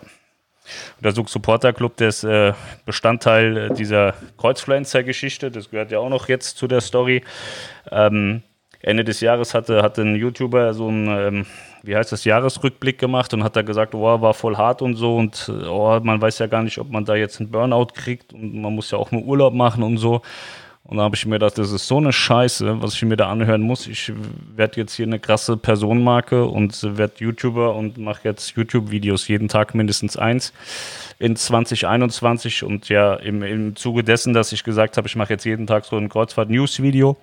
Der 1.03 1.13
Sug 1.13 1.29
Supporter 1.29 1.73
Club, 1.73 1.97
der 1.97 2.09
ist 2.09 2.25
äh, 2.25 2.53
Bestandteil 2.87 3.71
dieser 3.71 4.15
Kreuzfluencer-Geschichte. 4.37 5.51
Das 5.51 5.71
gehört 5.71 5.91
ja 5.91 5.99
auch 5.99 6.09
noch 6.09 6.29
jetzt 6.29 6.57
zu 6.59 6.67
der 6.67 6.81
Story. 6.81 7.23
Ähm, 7.91 8.43
Ende 8.81 9.05
des 9.05 9.21
Jahres 9.21 9.55
hatte, 9.55 9.83
hatte 9.83 10.03
ein 10.03 10.15
YouTuber 10.15 10.73
so 10.73 10.89
ein, 10.89 11.09
ähm, 11.09 11.47
wie 11.83 11.97
heißt 11.97 12.13
das, 12.13 12.25
Jahresrückblick 12.25 12.99
gemacht 12.99 13.35
und 13.35 13.43
hat 13.43 13.57
da 13.57 13.63
gesagt, 13.63 13.95
oh, 13.95 14.21
war 14.21 14.35
voll 14.35 14.57
hart 14.57 14.83
und 14.83 14.95
so 14.95 15.17
und 15.17 15.51
oh, 15.69 15.99
man 16.03 16.21
weiß 16.21 16.39
ja 16.39 16.47
gar 16.47 16.63
nicht, 16.63 16.79
ob 16.79 16.91
man 16.91 17.05
da 17.05 17.17
jetzt 17.17 17.41
einen 17.41 17.51
Burnout 17.51 17.89
kriegt 17.95 18.33
und 18.33 18.61
man 18.61 18.75
muss 18.75 18.91
ja 18.91 18.99
auch 18.99 19.11
mal 19.11 19.23
Urlaub 19.23 19.53
machen 19.55 19.83
und 19.83 19.99
so. 19.99 20.23
Und 20.89 20.97
da 20.97 21.03
habe 21.03 21.17
ich 21.17 21.27
mir 21.27 21.35
gedacht, 21.35 21.59
das 21.59 21.71
ist 21.71 21.87
so 21.87 21.99
eine 21.99 22.15
Scheiße, 22.15 22.81
was 22.81 22.95
ich 22.95 23.03
mir 23.03 23.19
da 23.19 23.29
anhören 23.29 23.61
muss. 23.61 23.87
Ich 23.87 24.11
werde 24.57 24.81
jetzt 24.81 24.95
hier 24.95 25.05
eine 25.05 25.19
krasse 25.19 25.59
Personenmarke 25.59 26.47
und 26.47 26.97
werde 26.97 27.13
YouTuber 27.19 27.75
und 27.75 27.99
mache 27.99 28.21
jetzt 28.25 28.57
YouTube-Videos 28.57 29.29
jeden 29.29 29.49
Tag 29.49 29.75
mindestens 29.75 30.17
eins 30.17 30.55
in 31.19 31.37
2021. 31.37 32.63
Und 32.63 32.89
ja, 32.89 33.17
im, 33.17 33.43
im 33.43 33.77
Zuge 33.77 34.03
dessen, 34.03 34.33
dass 34.33 34.51
ich 34.53 34.65
gesagt 34.65 34.97
habe, 34.97 35.07
ich 35.07 35.15
mache 35.15 35.35
jetzt 35.35 35.45
jeden 35.45 35.67
Tag 35.67 35.85
so 35.85 35.97
ein 35.99 36.09
Kreuzfahrt-News-Video. 36.09 37.19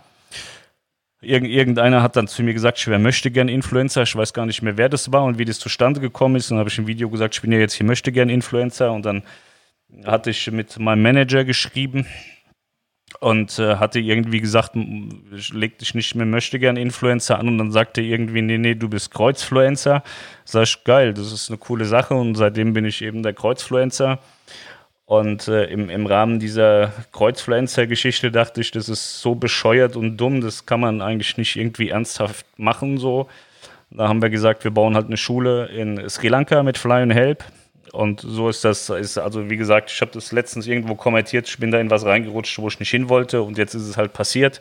Irgend, 1.22 1.50
irgendeiner 1.50 2.04
hat 2.04 2.16
dann 2.18 2.28
zu 2.28 2.44
mir 2.44 2.54
gesagt, 2.54 2.78
ich 2.78 2.86
wäre 2.86 3.00
möchte 3.00 3.32
gern 3.32 3.50
Influencer. 3.50 4.04
Ich 4.04 4.16
weiß 4.16 4.34
gar 4.34 4.46
nicht 4.46 4.62
mehr, 4.62 4.78
wer 4.78 4.90
das 4.90 5.12
war 5.12 5.24
und 5.24 5.40
wie 5.40 5.46
das 5.46 5.58
zustande 5.58 6.00
gekommen 6.02 6.36
ist. 6.36 6.52
Und 6.52 6.58
dann 6.58 6.60
habe 6.60 6.70
ich 6.70 6.78
im 6.78 6.86
Video 6.86 7.10
gesagt, 7.10 7.34
ich 7.34 7.42
bin 7.42 7.52
ja 7.52 7.58
jetzt 7.58 7.74
hier 7.74 7.88
möchte 7.88 8.12
gern 8.12 8.30
Influencer. 8.30 8.92
Und 8.92 9.08
dann 9.08 9.24
hatte 10.06 10.30
ich 10.30 10.52
mit 10.52 10.78
meinem 10.78 11.02
Manager 11.02 11.44
geschrieben 11.44 12.06
und 13.20 13.60
äh, 13.60 13.76
hatte 13.76 14.00
irgendwie 14.00 14.42
gesagt, 14.42 14.72
leg 14.76 15.78
dich 15.80 15.96
nicht 15.96 16.16
mehr 16.16 16.26
möchte 16.26 16.60
gern 16.60 16.78
Influencer 16.78 17.40
an 17.40 17.48
und 17.48 17.58
dann 17.58 17.72
sagte 17.72 18.02
irgendwie, 18.02 18.42
nee, 18.42 18.58
nee, 18.58 18.76
du 18.76 18.90
bist 18.90 19.12
Kreuzfluencer. 19.12 20.04
Sag 20.44 20.64
ich, 20.64 20.84
geil, 20.84 21.14
das 21.14 21.32
ist 21.32 21.50
eine 21.50 21.58
coole 21.58 21.86
Sache 21.86 22.14
und 22.16 22.36
seitdem 22.36 22.74
bin 22.74 22.86
ich 22.86 23.02
eben 23.02 23.24
der 23.24 23.34
Kreuzfluencer. 23.34 24.20
Und 25.06 25.48
äh, 25.48 25.66
im, 25.66 25.90
im 25.90 26.08
Rahmen 26.08 26.40
dieser 26.40 26.92
Kreuzfluencer-Geschichte 27.12 28.32
dachte 28.32 28.62
ich, 28.62 28.72
das 28.72 28.90
ist 28.90 29.22
so 29.22 29.36
bescheuert 29.36 29.96
und 29.96 30.18
dumm, 30.18 30.42
das 30.42 30.66
kann 30.66 30.80
man 30.80 31.02
eigentlich 31.02 31.38
nicht 31.38 31.56
irgendwie 31.56 31.90
ernsthaft 31.90 32.46
machen 32.58 32.98
so. 32.98 33.30
Da 33.92 34.08
haben 34.08 34.22
wir 34.22 34.32
gesagt, 34.32 34.64
wir 34.64 34.72
bauen 34.72 34.96
halt 34.96 35.06
eine 35.06 35.18
Schule 35.18 35.68
in 35.68 36.10
Sri 36.10 36.28
Lanka 36.28 36.64
mit 36.64 36.78
Fly 36.78 37.04
and 37.04 37.14
Help 37.14 37.44
und 37.96 38.22
so 38.22 38.50
ist 38.50 38.64
das, 38.64 38.90
ist 38.90 39.18
also 39.18 39.50
wie 39.50 39.58
gesagt, 39.58 39.92
ich 39.92 40.02
habe 40.02 40.12
das 40.12 40.32
letztens 40.32 40.68
irgendwo 40.68 40.96
kommentiert, 40.96 41.48
ich 41.48 41.58
bin 41.58 41.72
da 41.72 41.80
in 41.80 41.90
was 41.90 42.06
reingerutscht, 42.06 42.60
wo 42.60 42.68
ich 42.68 42.80
nicht 42.80 42.90
hin 42.90 43.10
wollte 43.10 43.42
und 43.42 43.58
jetzt 43.58 43.74
ist 43.74 43.88
es 43.88 43.98
halt 43.98 44.14
passiert. 44.14 44.60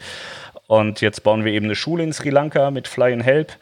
Und 0.67 1.01
jetzt 1.01 1.23
bauen 1.23 1.45
wir 1.45 1.53
eben 1.53 1.67
eine 1.67 1.75
Schule 1.75 2.03
in 2.03 2.13
Sri 2.13 2.31
Lanka 2.31 2.71
mit 2.71 2.89
Fly 2.89 3.13
and 3.13 3.25
Help. 3.25 3.53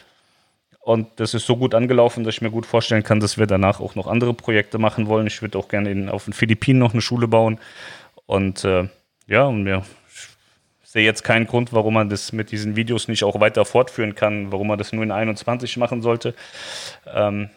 Und 0.80 1.08
das 1.16 1.34
ist 1.34 1.46
so 1.46 1.56
gut 1.56 1.74
angelaufen, 1.74 2.24
dass 2.24 2.34
ich 2.34 2.42
mir 2.42 2.50
gut 2.50 2.66
vorstellen 2.66 3.02
kann, 3.02 3.20
dass 3.20 3.38
wir 3.38 3.46
danach 3.46 3.80
auch 3.80 3.94
noch 3.94 4.06
andere 4.06 4.34
Projekte 4.34 4.78
machen 4.78 5.06
wollen. 5.06 5.26
Ich 5.26 5.42
würde 5.42 5.58
auch 5.58 5.68
gerne 5.68 5.90
in, 5.90 6.08
auf 6.08 6.24
den 6.24 6.32
Philippinen 6.32 6.78
noch 6.78 6.92
eine 6.92 7.02
Schule 7.02 7.28
bauen. 7.28 7.58
Und 8.26 8.64
äh, 8.64 8.88
ja, 9.26 9.44
und 9.44 9.62
mir 9.62 9.84
sehe 10.84 11.04
jetzt 11.04 11.24
keinen 11.24 11.46
Grund, 11.46 11.72
warum 11.72 11.94
man 11.94 12.10
das 12.10 12.32
mit 12.32 12.50
diesen 12.50 12.76
Videos 12.76 13.08
nicht 13.08 13.24
auch 13.24 13.40
weiter 13.40 13.64
fortführen 13.64 14.14
kann, 14.14 14.52
warum 14.52 14.66
man 14.66 14.78
das 14.78 14.92
nur 14.92 15.02
in 15.02 15.10
21 15.10 15.76
machen 15.76 16.02
sollte. 16.02 16.34
Ähm, 17.12 17.48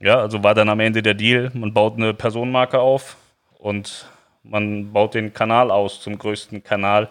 ja, 0.00 0.18
also 0.18 0.42
war 0.42 0.54
dann 0.54 0.68
am 0.68 0.80
Ende 0.80 1.02
der 1.02 1.14
Deal, 1.14 1.50
man 1.54 1.72
baut 1.72 1.96
eine 1.96 2.14
Personenmarke 2.14 2.78
auf 2.78 3.16
und 3.58 4.06
man 4.42 4.92
baut 4.92 5.14
den 5.14 5.32
Kanal 5.32 5.70
aus 5.70 6.00
zum 6.00 6.18
größten 6.18 6.62
Kanal 6.62 7.08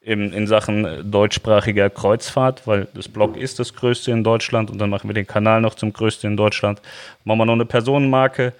in, 0.00 0.32
in 0.32 0.46
Sachen 0.46 1.10
deutschsprachiger 1.10 1.90
Kreuzfahrt, 1.90 2.66
weil 2.66 2.86
das 2.94 3.08
Blog 3.08 3.36
ist 3.36 3.58
das 3.58 3.74
größte 3.74 4.10
in 4.10 4.24
Deutschland 4.24 4.70
und 4.70 4.78
dann 4.78 4.90
machen 4.90 5.08
wir 5.08 5.14
den 5.14 5.26
Kanal 5.26 5.60
noch 5.60 5.74
zum 5.74 5.92
größten 5.92 6.30
in 6.30 6.36
Deutschland. 6.36 6.80
Machen 7.24 7.38
wir 7.38 7.46
noch 7.46 7.54
eine 7.54 7.66
Personenmarke, 7.66 8.52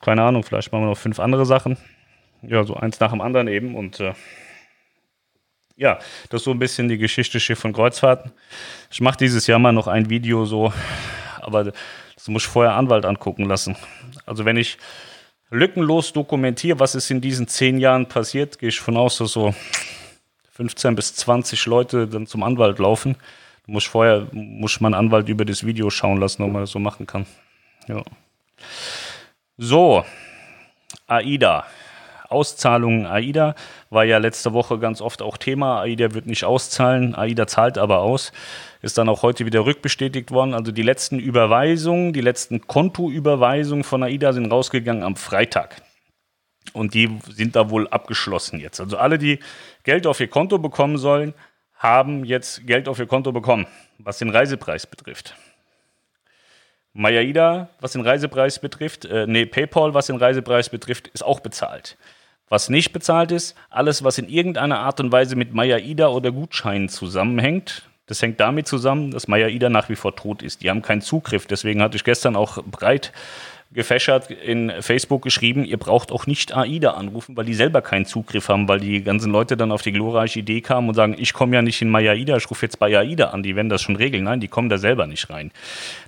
keine 0.00 0.22
Ahnung, 0.22 0.42
vielleicht 0.42 0.70
machen 0.72 0.82
wir 0.82 0.90
noch 0.90 0.98
fünf 0.98 1.20
andere 1.20 1.46
Sachen. 1.46 1.76
Ja, 2.42 2.62
so 2.64 2.74
eins 2.74 3.00
nach 3.00 3.10
dem 3.10 3.20
anderen 3.20 3.48
eben 3.48 3.74
und 3.74 3.98
äh, 3.98 4.12
ja, 5.76 5.98
das 6.28 6.40
ist 6.40 6.44
so 6.44 6.50
ein 6.50 6.58
bisschen 6.58 6.88
die 6.88 6.98
Geschichte 6.98 7.40
Schiff 7.40 7.64
und 7.64 7.72
Kreuzfahrten. 7.72 8.32
Ich 8.90 9.00
mache 9.00 9.16
dieses 9.16 9.46
Jahr 9.46 9.58
mal 9.58 9.72
noch 9.72 9.86
ein 9.86 10.10
Video 10.10 10.44
so, 10.44 10.72
aber 11.40 11.72
das 12.28 12.32
muss 12.34 12.42
ich 12.42 12.48
vorher 12.48 12.74
Anwalt 12.74 13.06
angucken 13.06 13.46
lassen. 13.46 13.74
Also 14.26 14.44
wenn 14.44 14.58
ich 14.58 14.76
lückenlos 15.48 16.12
dokumentiere, 16.12 16.78
was 16.78 16.94
ist 16.94 17.10
in 17.10 17.22
diesen 17.22 17.48
zehn 17.48 17.78
Jahren 17.78 18.06
passiert, 18.06 18.58
gehe 18.58 18.68
ich 18.68 18.80
von 18.80 18.98
aus, 18.98 19.16
dass 19.16 19.32
so 19.32 19.54
15 20.52 20.94
bis 20.94 21.14
20 21.14 21.64
Leute 21.64 22.06
dann 22.06 22.26
zum 22.26 22.42
Anwalt 22.42 22.80
laufen. 22.80 23.16
Da 23.66 23.72
muss 23.72 23.84
ich 23.84 23.88
vorher, 23.88 24.26
muss 24.32 24.78
mein 24.82 24.92
Anwalt 24.92 25.30
über 25.30 25.46
das 25.46 25.64
Video 25.64 25.88
schauen 25.88 26.18
lassen, 26.18 26.42
ob 26.42 26.52
man 26.52 26.60
das 26.60 26.70
so 26.70 26.78
machen 26.78 27.06
kann. 27.06 27.24
Ja. 27.86 28.02
So, 29.56 30.04
AIDA. 31.06 31.64
Auszahlungen 32.28 33.06
AIDA 33.06 33.54
war 33.90 34.04
ja 34.04 34.18
letzte 34.18 34.52
Woche 34.52 34.78
ganz 34.78 35.00
oft 35.00 35.22
auch 35.22 35.36
Thema. 35.36 35.80
AIDA 35.80 36.12
wird 36.12 36.26
nicht 36.26 36.44
auszahlen, 36.44 37.14
AIDA 37.14 37.46
zahlt 37.46 37.78
aber 37.78 38.00
aus. 38.00 38.32
Ist 38.82 38.98
dann 38.98 39.08
auch 39.08 39.22
heute 39.22 39.46
wieder 39.46 39.64
rückbestätigt 39.64 40.30
worden. 40.30 40.54
Also 40.54 40.70
die 40.70 40.82
letzten 40.82 41.18
Überweisungen, 41.18 42.12
die 42.12 42.20
letzten 42.20 42.66
Kontoüberweisungen 42.66 43.84
von 43.84 44.02
AIDA 44.02 44.32
sind 44.32 44.52
rausgegangen 44.52 45.02
am 45.02 45.16
Freitag. 45.16 45.82
Und 46.74 46.94
die 46.94 47.18
sind 47.30 47.56
da 47.56 47.70
wohl 47.70 47.88
abgeschlossen 47.88 48.60
jetzt. 48.60 48.80
Also 48.80 48.98
alle, 48.98 49.18
die 49.18 49.38
Geld 49.84 50.06
auf 50.06 50.20
ihr 50.20 50.28
Konto 50.28 50.58
bekommen 50.58 50.98
sollen, 50.98 51.34
haben 51.78 52.24
jetzt 52.24 52.66
Geld 52.66 52.88
auf 52.88 52.98
ihr 52.98 53.06
Konto 53.06 53.32
bekommen, 53.32 53.66
was 53.98 54.18
den 54.18 54.30
Reisepreis 54.30 54.86
betrifft. 54.86 55.34
Mayaida, 56.92 57.68
was 57.80 57.92
den 57.92 58.02
Reisepreis 58.02 58.58
betrifft, 58.58 59.04
äh, 59.04 59.26
nee, 59.26 59.46
PayPal, 59.46 59.94
was 59.94 60.06
den 60.06 60.16
Reisepreis 60.16 60.68
betrifft, 60.68 61.08
ist 61.08 61.22
auch 61.22 61.40
bezahlt. 61.40 61.96
Was 62.48 62.70
nicht 62.70 62.92
bezahlt 62.92 63.30
ist, 63.30 63.56
alles, 63.70 64.04
was 64.04 64.18
in 64.18 64.28
irgendeiner 64.28 64.80
Art 64.80 65.00
und 65.00 65.12
Weise 65.12 65.36
mit 65.36 65.52
Maya-Ida 65.52 66.08
oder 66.08 66.32
Gutscheinen 66.32 66.88
zusammenhängt, 66.88 67.88
das 68.08 68.22
hängt 68.22 68.40
damit 68.40 68.66
zusammen, 68.66 69.10
dass 69.10 69.28
Maya-Ida 69.28 69.68
nach 69.68 69.90
wie 69.90 69.96
vor 69.96 70.16
tot 70.16 70.42
ist. 70.42 70.62
Die 70.62 70.70
haben 70.70 70.80
keinen 70.80 71.02
Zugriff. 71.02 71.46
Deswegen 71.46 71.82
hatte 71.82 71.96
ich 71.96 72.04
gestern 72.04 72.36
auch 72.36 72.62
breit 72.64 73.12
gefächert 73.70 74.30
in 74.30 74.72
Facebook 74.80 75.20
geschrieben, 75.22 75.64
ihr 75.64 75.76
braucht 75.76 76.10
auch 76.10 76.26
nicht 76.26 76.56
AIDA 76.56 76.92
anrufen, 76.92 77.36
weil 77.36 77.44
die 77.44 77.52
selber 77.52 77.82
keinen 77.82 78.06
Zugriff 78.06 78.48
haben, 78.48 78.66
weil 78.66 78.80
die 78.80 79.02
ganzen 79.02 79.30
Leute 79.30 79.58
dann 79.58 79.72
auf 79.72 79.82
die 79.82 79.92
glorreiche 79.92 80.38
Idee 80.38 80.62
kamen 80.62 80.88
und 80.88 80.94
sagen, 80.94 81.14
ich 81.18 81.34
komme 81.34 81.54
ja 81.54 81.60
nicht 81.60 81.82
in 81.82 81.90
MyAIDA, 81.90 82.36
ich 82.36 82.50
rufe 82.50 82.64
jetzt 82.64 82.78
bei 82.78 82.96
AIDA 82.96 83.26
an, 83.26 83.42
die 83.42 83.56
werden 83.56 83.68
das 83.68 83.82
schon 83.82 83.96
regeln. 83.96 84.24
Nein, 84.24 84.40
die 84.40 84.48
kommen 84.48 84.70
da 84.70 84.78
selber 84.78 85.06
nicht 85.06 85.28
rein. 85.28 85.50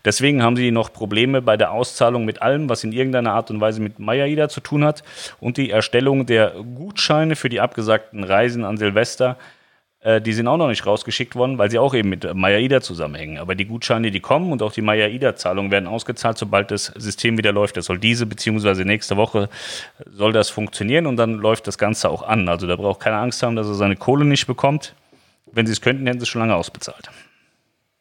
Deswegen 0.06 0.42
haben 0.42 0.56
sie 0.56 0.70
noch 0.70 0.90
Probleme 0.90 1.42
bei 1.42 1.58
der 1.58 1.72
Auszahlung 1.72 2.24
mit 2.24 2.40
allem, 2.40 2.70
was 2.70 2.82
in 2.82 2.92
irgendeiner 2.92 3.34
Art 3.34 3.50
und 3.50 3.60
Weise 3.60 3.82
mit 3.82 3.98
MyAIDA 3.98 4.48
zu 4.48 4.60
tun 4.60 4.82
hat 4.82 5.02
und 5.38 5.58
die 5.58 5.70
Erstellung 5.70 6.24
der 6.24 6.54
Gutscheine 6.74 7.36
für 7.36 7.50
die 7.50 7.60
abgesagten 7.60 8.24
Reisen 8.24 8.64
an 8.64 8.78
Silvester 8.78 9.36
äh, 10.02 10.20
die 10.20 10.32
sind 10.32 10.48
auch 10.48 10.56
noch 10.56 10.68
nicht 10.68 10.86
rausgeschickt 10.86 11.34
worden, 11.36 11.58
weil 11.58 11.70
sie 11.70 11.78
auch 11.78 11.94
eben 11.94 12.08
mit 12.08 12.34
Maya-Ida 12.34 12.80
zusammenhängen. 12.80 13.38
Aber 13.38 13.54
die 13.54 13.66
Gutscheine, 13.66 14.10
die 14.10 14.20
kommen 14.20 14.50
und 14.50 14.62
auch 14.62 14.72
die 14.72 14.80
Maya-Ida-Zahlungen 14.80 15.70
werden 15.70 15.86
ausgezahlt, 15.86 16.38
sobald 16.38 16.70
das 16.70 16.86
System 16.96 17.36
wieder 17.36 17.52
läuft. 17.52 17.76
Das 17.76 17.86
soll 17.86 17.98
diese 17.98 18.24
beziehungsweise 18.26 18.84
nächste 18.84 19.16
Woche 19.16 19.48
soll 20.06 20.32
das 20.32 20.48
funktionieren 20.48 21.06
und 21.06 21.16
dann 21.16 21.34
läuft 21.34 21.66
das 21.66 21.76
Ganze 21.76 22.08
auch 22.08 22.22
an. 22.22 22.48
Also 22.48 22.66
da 22.66 22.76
braucht 22.76 23.00
keine 23.00 23.18
Angst 23.18 23.42
haben, 23.42 23.56
dass 23.56 23.66
er 23.66 23.74
seine 23.74 23.96
Kohle 23.96 24.24
nicht 24.24 24.46
bekommt. 24.46 24.94
Wenn 25.52 25.66
sie 25.66 25.72
es 25.72 25.80
könnten, 25.80 26.06
hätten 26.06 26.20
sie 26.20 26.24
es 26.24 26.28
schon 26.28 26.40
lange 26.40 26.54
ausbezahlt. 26.54 27.10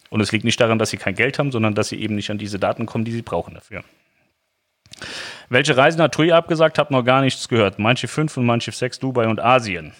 Und 0.10 0.22
es 0.22 0.32
liegt 0.32 0.46
nicht 0.46 0.60
daran, 0.60 0.79
dass 0.79 0.91
sie 0.91 0.98
kein 0.98 1.15
Geld 1.15 1.38
haben, 1.38 1.51
sondern 1.51 1.75
dass 1.75 1.89
sie 1.89 2.00
eben 2.00 2.15
nicht 2.15 2.32
an 2.32 2.38
diese 2.38 2.60
Daten 2.60 2.86
kommen, 2.86 3.06
die 3.06 3.12
sie 3.12 3.22
brauchen 3.22 3.56
dafür. 3.56 3.84
Welche 5.50 5.75
Reisen 5.75 6.01
hat 6.01 6.13
TUI 6.13 6.32
abgesagt? 6.32 6.77
Hab 6.77 6.91
noch 6.91 7.03
gar 7.03 7.22
nichts 7.22 7.48
gehört. 7.50 7.79
Manche 7.79 8.08
fünf 8.08 8.38
und 8.38 8.46
manche 8.46 8.72
sechs 8.72 9.00
Dubai 9.00 9.27
und 9.27 9.39
Asien. 9.39 9.94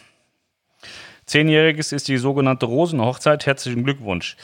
Zehnjähriges 1.30 1.92
ist 1.92 2.08
die 2.08 2.18
sogenannte 2.18 2.66
Rosenhochzeit. 2.66 3.46
Herzlichen 3.46 3.84
Glückwunsch. 3.84 4.36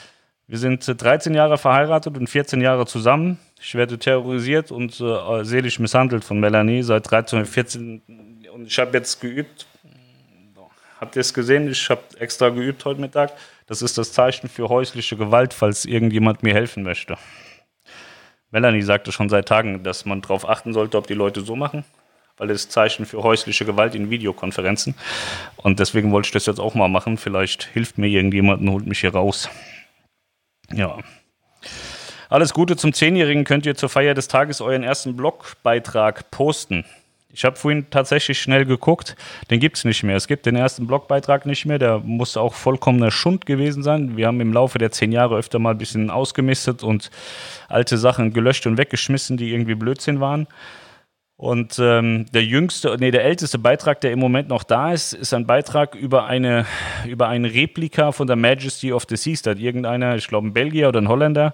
Wir 0.46 0.58
sind 0.58 0.86
13 0.86 1.34
Jahre 1.34 1.58
verheiratet 1.58 2.16
und 2.16 2.28
14 2.28 2.60
Jahre 2.60 2.86
zusammen. 2.86 3.40
Ich 3.60 3.74
werde 3.74 3.98
terrorisiert 3.98 4.70
und 4.70 5.00
äh, 5.00 5.42
seelisch 5.42 5.80
misshandelt 5.80 6.22
von 6.22 6.38
Melanie 6.38 6.84
seit 6.84 7.10
13, 7.10 7.44
14. 7.44 8.44
Und 8.54 8.66
ich 8.68 8.78
habe 8.78 8.96
jetzt 8.96 9.20
geübt. 9.20 9.66
Habt 11.00 11.16
ihr 11.16 11.20
es 11.22 11.34
gesehen? 11.34 11.68
Ich 11.68 11.90
habe 11.90 12.02
extra 12.20 12.50
geübt 12.50 12.84
heute 12.84 13.00
Mittag. 13.00 13.32
Das 13.66 13.82
ist 13.82 13.98
das 13.98 14.12
Zeichen 14.12 14.48
für 14.48 14.68
häusliche 14.68 15.16
Gewalt, 15.16 15.54
falls 15.54 15.86
irgendjemand 15.86 16.44
mir 16.44 16.54
helfen 16.54 16.84
möchte. 16.84 17.18
Melanie 18.52 18.82
sagte 18.82 19.10
schon 19.10 19.28
seit 19.28 19.48
Tagen, 19.48 19.82
dass 19.82 20.04
man 20.04 20.22
darauf 20.22 20.48
achten 20.48 20.72
sollte, 20.72 20.98
ob 20.98 21.08
die 21.08 21.14
Leute 21.14 21.40
so 21.40 21.56
machen 21.56 21.84
weil 22.36 22.50
es 22.50 22.68
Zeichen 22.68 23.06
für 23.06 23.22
häusliche 23.22 23.64
Gewalt 23.64 23.94
in 23.94 24.10
Videokonferenzen. 24.10 24.94
Und 25.56 25.80
deswegen 25.80 26.12
wollte 26.12 26.26
ich 26.26 26.32
das 26.32 26.46
jetzt 26.46 26.60
auch 26.60 26.74
mal 26.74 26.88
machen. 26.88 27.16
Vielleicht 27.16 27.64
hilft 27.64 27.98
mir 27.98 28.08
irgendjemand 28.08 28.62
und 28.62 28.70
holt 28.70 28.86
mich 28.86 29.00
hier 29.00 29.12
raus. 29.12 29.48
Ja. 30.72 30.98
Alles 32.28 32.52
Gute 32.52 32.76
zum 32.76 32.92
Zehnjährigen 32.92 33.44
könnt 33.44 33.66
ihr 33.66 33.76
zur 33.76 33.88
Feier 33.88 34.14
des 34.14 34.28
Tages 34.28 34.60
euren 34.60 34.82
ersten 34.82 35.16
Blogbeitrag 35.16 36.30
posten. 36.30 36.84
Ich 37.32 37.44
habe 37.44 37.56
vorhin 37.56 37.90
tatsächlich 37.90 38.40
schnell 38.40 38.64
geguckt, 38.64 39.14
den 39.50 39.60
gibt 39.60 39.76
es 39.76 39.84
nicht 39.84 40.02
mehr. 40.02 40.16
Es 40.16 40.26
gibt 40.26 40.46
den 40.46 40.56
ersten 40.56 40.86
Blogbeitrag 40.86 41.44
nicht 41.44 41.66
mehr, 41.66 41.78
der 41.78 41.98
muss 41.98 42.38
auch 42.38 42.54
vollkommener 42.54 43.10
Schund 43.10 43.44
gewesen 43.44 43.82
sein. 43.82 44.16
Wir 44.16 44.26
haben 44.26 44.40
im 44.40 44.54
Laufe 44.54 44.78
der 44.78 44.90
zehn 44.90 45.12
Jahre 45.12 45.36
öfter 45.36 45.58
mal 45.58 45.72
ein 45.72 45.78
bisschen 45.78 46.08
ausgemistet 46.08 46.82
und 46.82 47.10
alte 47.68 47.98
Sachen 47.98 48.32
gelöscht 48.32 48.66
und 48.66 48.78
weggeschmissen, 48.78 49.36
die 49.36 49.52
irgendwie 49.52 49.74
Blödsinn 49.74 50.18
waren. 50.18 50.46
Und 51.38 51.78
ähm, 51.78 52.24
der 52.32 52.44
jüngste, 52.44 52.96
nee, 52.98 53.10
der 53.10 53.24
älteste 53.24 53.58
Beitrag, 53.58 54.00
der 54.00 54.10
im 54.10 54.18
Moment 54.18 54.48
noch 54.48 54.62
da 54.62 54.92
ist, 54.92 55.12
ist 55.12 55.34
ein 55.34 55.46
Beitrag 55.46 55.94
über 55.94 56.24
eine, 56.24 56.64
über 57.06 57.28
ein 57.28 57.44
Replika 57.44 58.12
von 58.12 58.26
der 58.26 58.36
Majesty 58.36 58.90
of 58.90 59.04
the 59.08 59.16
Seas. 59.16 59.42
Da 59.42 59.50
hat 59.50 59.58
irgendeiner, 59.58 60.16
ich 60.16 60.28
glaube 60.28 60.46
ein 60.46 60.54
Belgier 60.54 60.88
oder 60.88 61.00
ein 61.00 61.08
Holländer, 61.08 61.52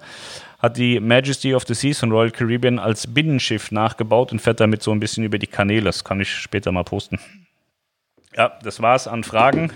hat 0.61 0.77
die 0.77 1.01
Majesty 1.01 1.53
of 1.53 1.65
the 1.67 1.75
Seas 1.75 1.99
von 1.99 2.13
Royal 2.13 2.31
Caribbean 2.31 2.79
als 2.79 3.13
Binnenschiff 3.13 3.73
nachgebaut 3.73 4.31
und 4.31 4.39
fährt 4.39 4.61
damit 4.61 4.85
so 4.85 4.93
ein 4.93 5.01
bisschen 5.01 5.25
über 5.25 5.39
die 5.39 5.49
Kanäle. 5.49 5.87
Das 5.87 6.05
kann 6.05 6.21
ich 6.21 6.31
später 6.31 6.71
mal 6.71 6.85
posten. 6.85 7.19
Ja, 8.37 8.53
das 8.63 8.81
war's 8.81 9.09
an 9.09 9.25
Fragen. 9.25 9.73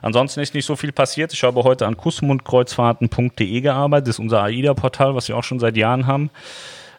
Ansonsten 0.00 0.40
ist 0.40 0.54
nicht 0.54 0.64
so 0.64 0.76
viel 0.76 0.92
passiert. 0.92 1.32
Ich 1.34 1.42
habe 1.42 1.62
heute 1.62 1.86
an 1.86 1.98
kussmundkreuzfahrten.de 1.98 3.60
gearbeitet. 3.60 4.08
Das 4.08 4.16
ist 4.16 4.20
unser 4.20 4.42
AIDA-Portal, 4.42 5.14
was 5.14 5.28
wir 5.28 5.36
auch 5.36 5.44
schon 5.44 5.60
seit 5.60 5.76
Jahren 5.76 6.06
haben. 6.06 6.30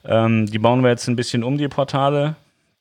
Ähm, 0.07 0.45
die 0.45 0.59
bauen 0.59 0.81
wir 0.81 0.89
jetzt 0.89 1.07
ein 1.07 1.15
bisschen 1.15 1.43
um, 1.43 1.57
die 1.57 1.67
Portale. 1.67 2.35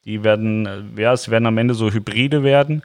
Die 0.04 0.22
werden, 0.22 0.66
äh, 0.66 1.00
ja, 1.00 1.12
es 1.12 1.30
werden 1.30 1.46
am 1.46 1.58
Ende 1.58 1.74
so 1.74 1.90
Hybride 1.90 2.42
werden. 2.42 2.82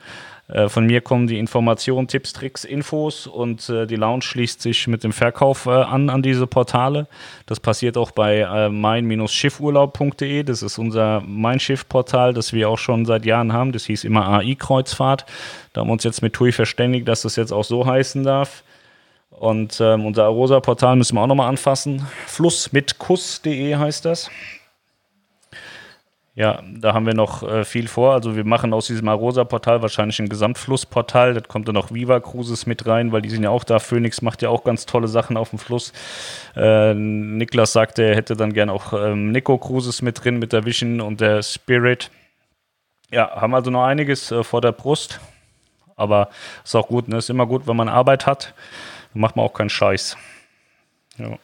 Äh, 0.50 0.68
von 0.68 0.86
mir 0.86 1.02
kommen 1.02 1.28
die 1.28 1.38
Informationen, 1.38 2.08
Tipps, 2.08 2.34
Tricks, 2.34 2.66
Infos 2.66 3.28
und 3.28 3.70
äh, 3.70 3.86
die 3.86 3.96
Lounge 3.96 4.24
schließt 4.24 4.62
sich 4.62 4.88
mit 4.88 5.04
dem 5.04 5.14
Verkauf 5.14 5.68
äh, 5.68 5.70
an 5.70 6.10
an 6.10 6.24
diese 6.24 6.48
Portale. 6.48 7.08
Das 7.46 7.60
passiert 7.60 7.98
auch 7.98 8.12
bei 8.12 8.40
äh, 8.40 8.70
mein-schiffurlaub.de. 8.70 10.44
Das 10.44 10.64
ist 10.64 10.78
unser 10.80 11.22
Mein 11.26 11.60
Schiff-Portal, 11.60 12.34
das 12.34 12.52
wir 12.52 12.70
auch 12.70 12.80
schon 12.80 13.06
seit 13.06 13.26
Jahren 13.26 13.54
haben. 13.54 13.72
Das 13.72 13.86
hieß 13.86 14.04
immer 14.04 14.28
AI-Kreuzfahrt. 14.28 15.26
Da 15.74 15.82
haben 15.82 15.88
wir 15.88 15.94
uns 15.94 16.04
jetzt 16.04 16.22
mit 16.22 16.34
TUI 16.34 16.52
verständigt, 16.52 17.08
dass 17.08 17.22
das 17.22 17.36
jetzt 17.36 17.52
auch 17.52 17.64
so 17.64 17.86
heißen 17.86 18.24
darf. 18.24 18.64
Und 19.40 19.80
ähm, 19.80 20.06
unser 20.06 20.26
Arosa-Portal 20.26 20.98
müssen 20.98 21.16
wir 21.16 21.22
auch 21.22 21.28
nochmal 21.28 21.48
anfassen. 21.48 22.06
Flussmitkuss.de 22.28 23.74
heißt 23.78 24.04
das. 24.04 24.30
Ja, 26.36 26.62
da 26.62 26.94
haben 26.94 27.06
wir 27.06 27.14
noch 27.14 27.44
äh, 27.44 27.64
viel 27.64 27.88
vor. 27.88 28.14
Also 28.14 28.36
wir 28.36 28.44
machen 28.44 28.74
aus 28.74 28.88
diesem 28.88 29.08
Arosa-Portal 29.08 29.82
wahrscheinlich 29.82 30.20
ein 30.20 30.28
Gesamtflussportal. 30.28 31.36
Da 31.36 31.40
kommt 31.40 31.70
dann 31.70 31.76
noch 31.76 31.94
Viva 31.94 32.20
Cruises 32.20 32.66
mit 32.66 32.86
rein, 32.86 33.14
weil 33.14 33.22
die 33.22 33.30
sind 33.30 33.44
ja 33.44 33.50
auch 33.50 33.64
da. 33.64 33.80
Phoenix 33.80 34.22
macht 34.22 34.42
ja 34.42 34.50
auch 34.50 34.66
ganz 34.66 34.86
tolle 34.86 35.08
Sachen 35.08 35.38
auf 35.38 35.52
dem 35.52 35.60
Fluss. 35.60 35.94
Äh, 36.58 36.94
Niklas 36.94 37.72
sagte, 37.72 38.04
er 38.04 38.18
hätte 38.18 38.36
dann 38.36 38.52
gern 38.52 38.70
auch 38.70 38.92
ähm, 38.92 39.32
Nico 39.32 39.58
Cruises 39.58 40.02
mit 40.02 40.22
drin, 40.22 40.38
mit 40.40 40.52
der 40.52 40.66
Vision 40.66 41.00
und 41.00 41.22
der 41.22 41.44
Spirit. 41.44 42.12
Ja, 43.10 43.40
haben 43.40 43.56
also 43.56 43.72
noch 43.72 43.86
einiges 43.86 44.32
äh, 44.32 44.44
vor 44.44 44.60
der 44.60 44.74
Brust. 44.74 45.22
Aber 45.96 46.28
ist 46.66 46.76
auch 46.76 46.88
gut, 46.88 47.08
ne? 47.08 47.18
Ist 47.18 47.30
immer 47.30 47.46
gut, 47.46 47.68
wenn 47.68 47.78
man 47.78 47.88
Arbeit 47.88 48.26
hat 48.26 48.54
dann 49.14 49.22
macht 49.22 49.36
man 49.36 49.46
auch 49.46 49.54
keinen 49.54 49.70
Scheiß. 49.70 50.18
Ja. 51.18 51.38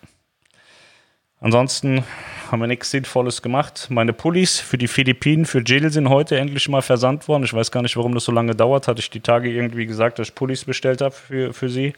Ansonsten 1.41 2.03
haben 2.51 2.61
wir 2.61 2.67
nichts 2.67 2.91
Sinnvolles 2.91 3.41
gemacht. 3.41 3.87
Meine 3.89 4.13
Pullis 4.13 4.59
für 4.59 4.77
die 4.77 4.87
Philippinen, 4.87 5.45
für 5.45 5.59
Jill 5.59 5.91
sind 5.91 6.09
heute 6.09 6.37
endlich 6.39 6.67
mal 6.69 6.81
versandt 6.81 7.27
worden. 7.27 7.43
Ich 7.43 7.53
weiß 7.53 7.71
gar 7.71 7.81
nicht, 7.81 7.97
warum 7.97 8.13
das 8.13 8.25
so 8.25 8.31
lange 8.31 8.55
dauert. 8.55 8.87
Hatte 8.87 8.99
ich 8.99 9.09
die 9.09 9.19
Tage 9.19 9.51
irgendwie 9.51 9.85
gesagt, 9.85 10.17
dass 10.17 10.29
ich 10.29 10.35
Pullis 10.35 10.65
bestellt 10.65 11.01
habe 11.01 11.13
für, 11.13 11.53
für 11.53 11.69
sie. 11.69 11.93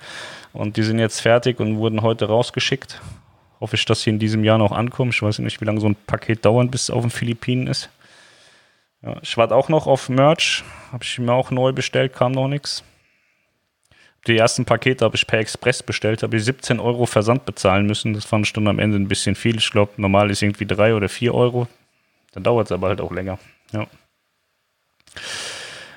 Und 0.53 0.77
die 0.77 0.83
sind 0.83 0.99
jetzt 0.99 1.21
fertig 1.21 1.59
und 1.59 1.77
wurden 1.77 2.01
heute 2.01 2.25
rausgeschickt. 2.25 3.01
Hoffe 3.59 3.75
ich, 3.75 3.85
dass 3.85 4.01
sie 4.01 4.09
in 4.09 4.19
diesem 4.19 4.43
Jahr 4.43 4.57
noch 4.57 4.71
ankommen. 4.71 5.11
Ich 5.11 5.21
weiß 5.21 5.39
nicht, 5.39 5.61
wie 5.61 5.65
lange 5.65 5.79
so 5.79 5.87
ein 5.87 5.95
Paket 5.95 6.45
dauert, 6.45 6.71
bis 6.71 6.83
es 6.83 6.89
auf 6.89 7.01
den 7.01 7.11
Philippinen 7.11 7.67
ist. 7.67 7.89
Ja, 9.01 9.17
ich 9.21 9.37
warte 9.37 9.55
auch 9.55 9.69
noch 9.69 9.87
auf 9.87 10.09
Merch. 10.09 10.63
Habe 10.91 11.03
ich 11.03 11.19
mir 11.19 11.33
auch 11.33 11.51
neu 11.51 11.71
bestellt, 11.71 12.13
kam 12.13 12.31
noch 12.31 12.47
nichts. 12.47 12.83
Die 14.25 14.37
ersten 14.37 14.65
Pakete 14.65 15.05
habe 15.05 15.15
ich 15.15 15.27
per 15.27 15.39
Express 15.39 15.83
bestellt, 15.83 16.23
habe 16.23 16.35
ich 16.35 16.43
17 16.43 16.79
Euro 16.79 17.05
Versand 17.05 17.45
bezahlen 17.45 17.85
müssen. 17.85 18.13
Das 18.13 18.25
fand 18.25 18.45
ich 18.45 18.53
dann 18.53 18.67
am 18.67 18.79
Ende 18.79 18.97
ein 18.97 19.07
bisschen 19.07 19.35
viel. 19.35 19.57
Ich 19.57 19.71
glaube, 19.71 19.93
normal 19.97 20.31
ist 20.31 20.41
irgendwie 20.41 20.65
3 20.65 20.95
oder 20.95 21.07
4 21.07 21.33
Euro. 21.33 21.67
Dann 22.33 22.43
dauert 22.43 22.67
es 22.67 22.71
aber 22.71 22.89
halt 22.89 22.99
auch 22.99 23.11
länger. 23.11 23.39
Ja. 23.71 23.87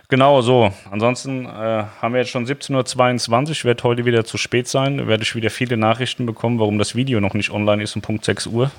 Genau 0.09 0.43
so. 0.43 0.73
Ansonsten 0.91 1.47
äh, 1.47 1.49
haben 1.49 2.15
wir 2.15 2.21
jetzt 2.21 2.31
schon 2.31 2.47
17.22 2.47 3.61
Uhr. 3.61 3.65
Wird 3.65 3.85
heute 3.85 4.05
wieder 4.05 4.25
zu 4.25 4.39
spät 4.39 4.69
sein. 4.69 5.07
Werde 5.07 5.23
ich 5.23 5.35
wieder 5.35 5.51
viele 5.51 5.77
Nachrichten 5.77 6.27
bekommen, 6.27 6.59
warum 6.59 6.79
das 6.79 6.95
Video 6.95 7.21
noch 7.21 7.35
nicht 7.35 7.51
online 7.51 7.83
ist 7.83 7.95
um 7.95 8.03
Punkt 8.03 8.25
6 8.25 8.47
Uhr. 8.49 8.71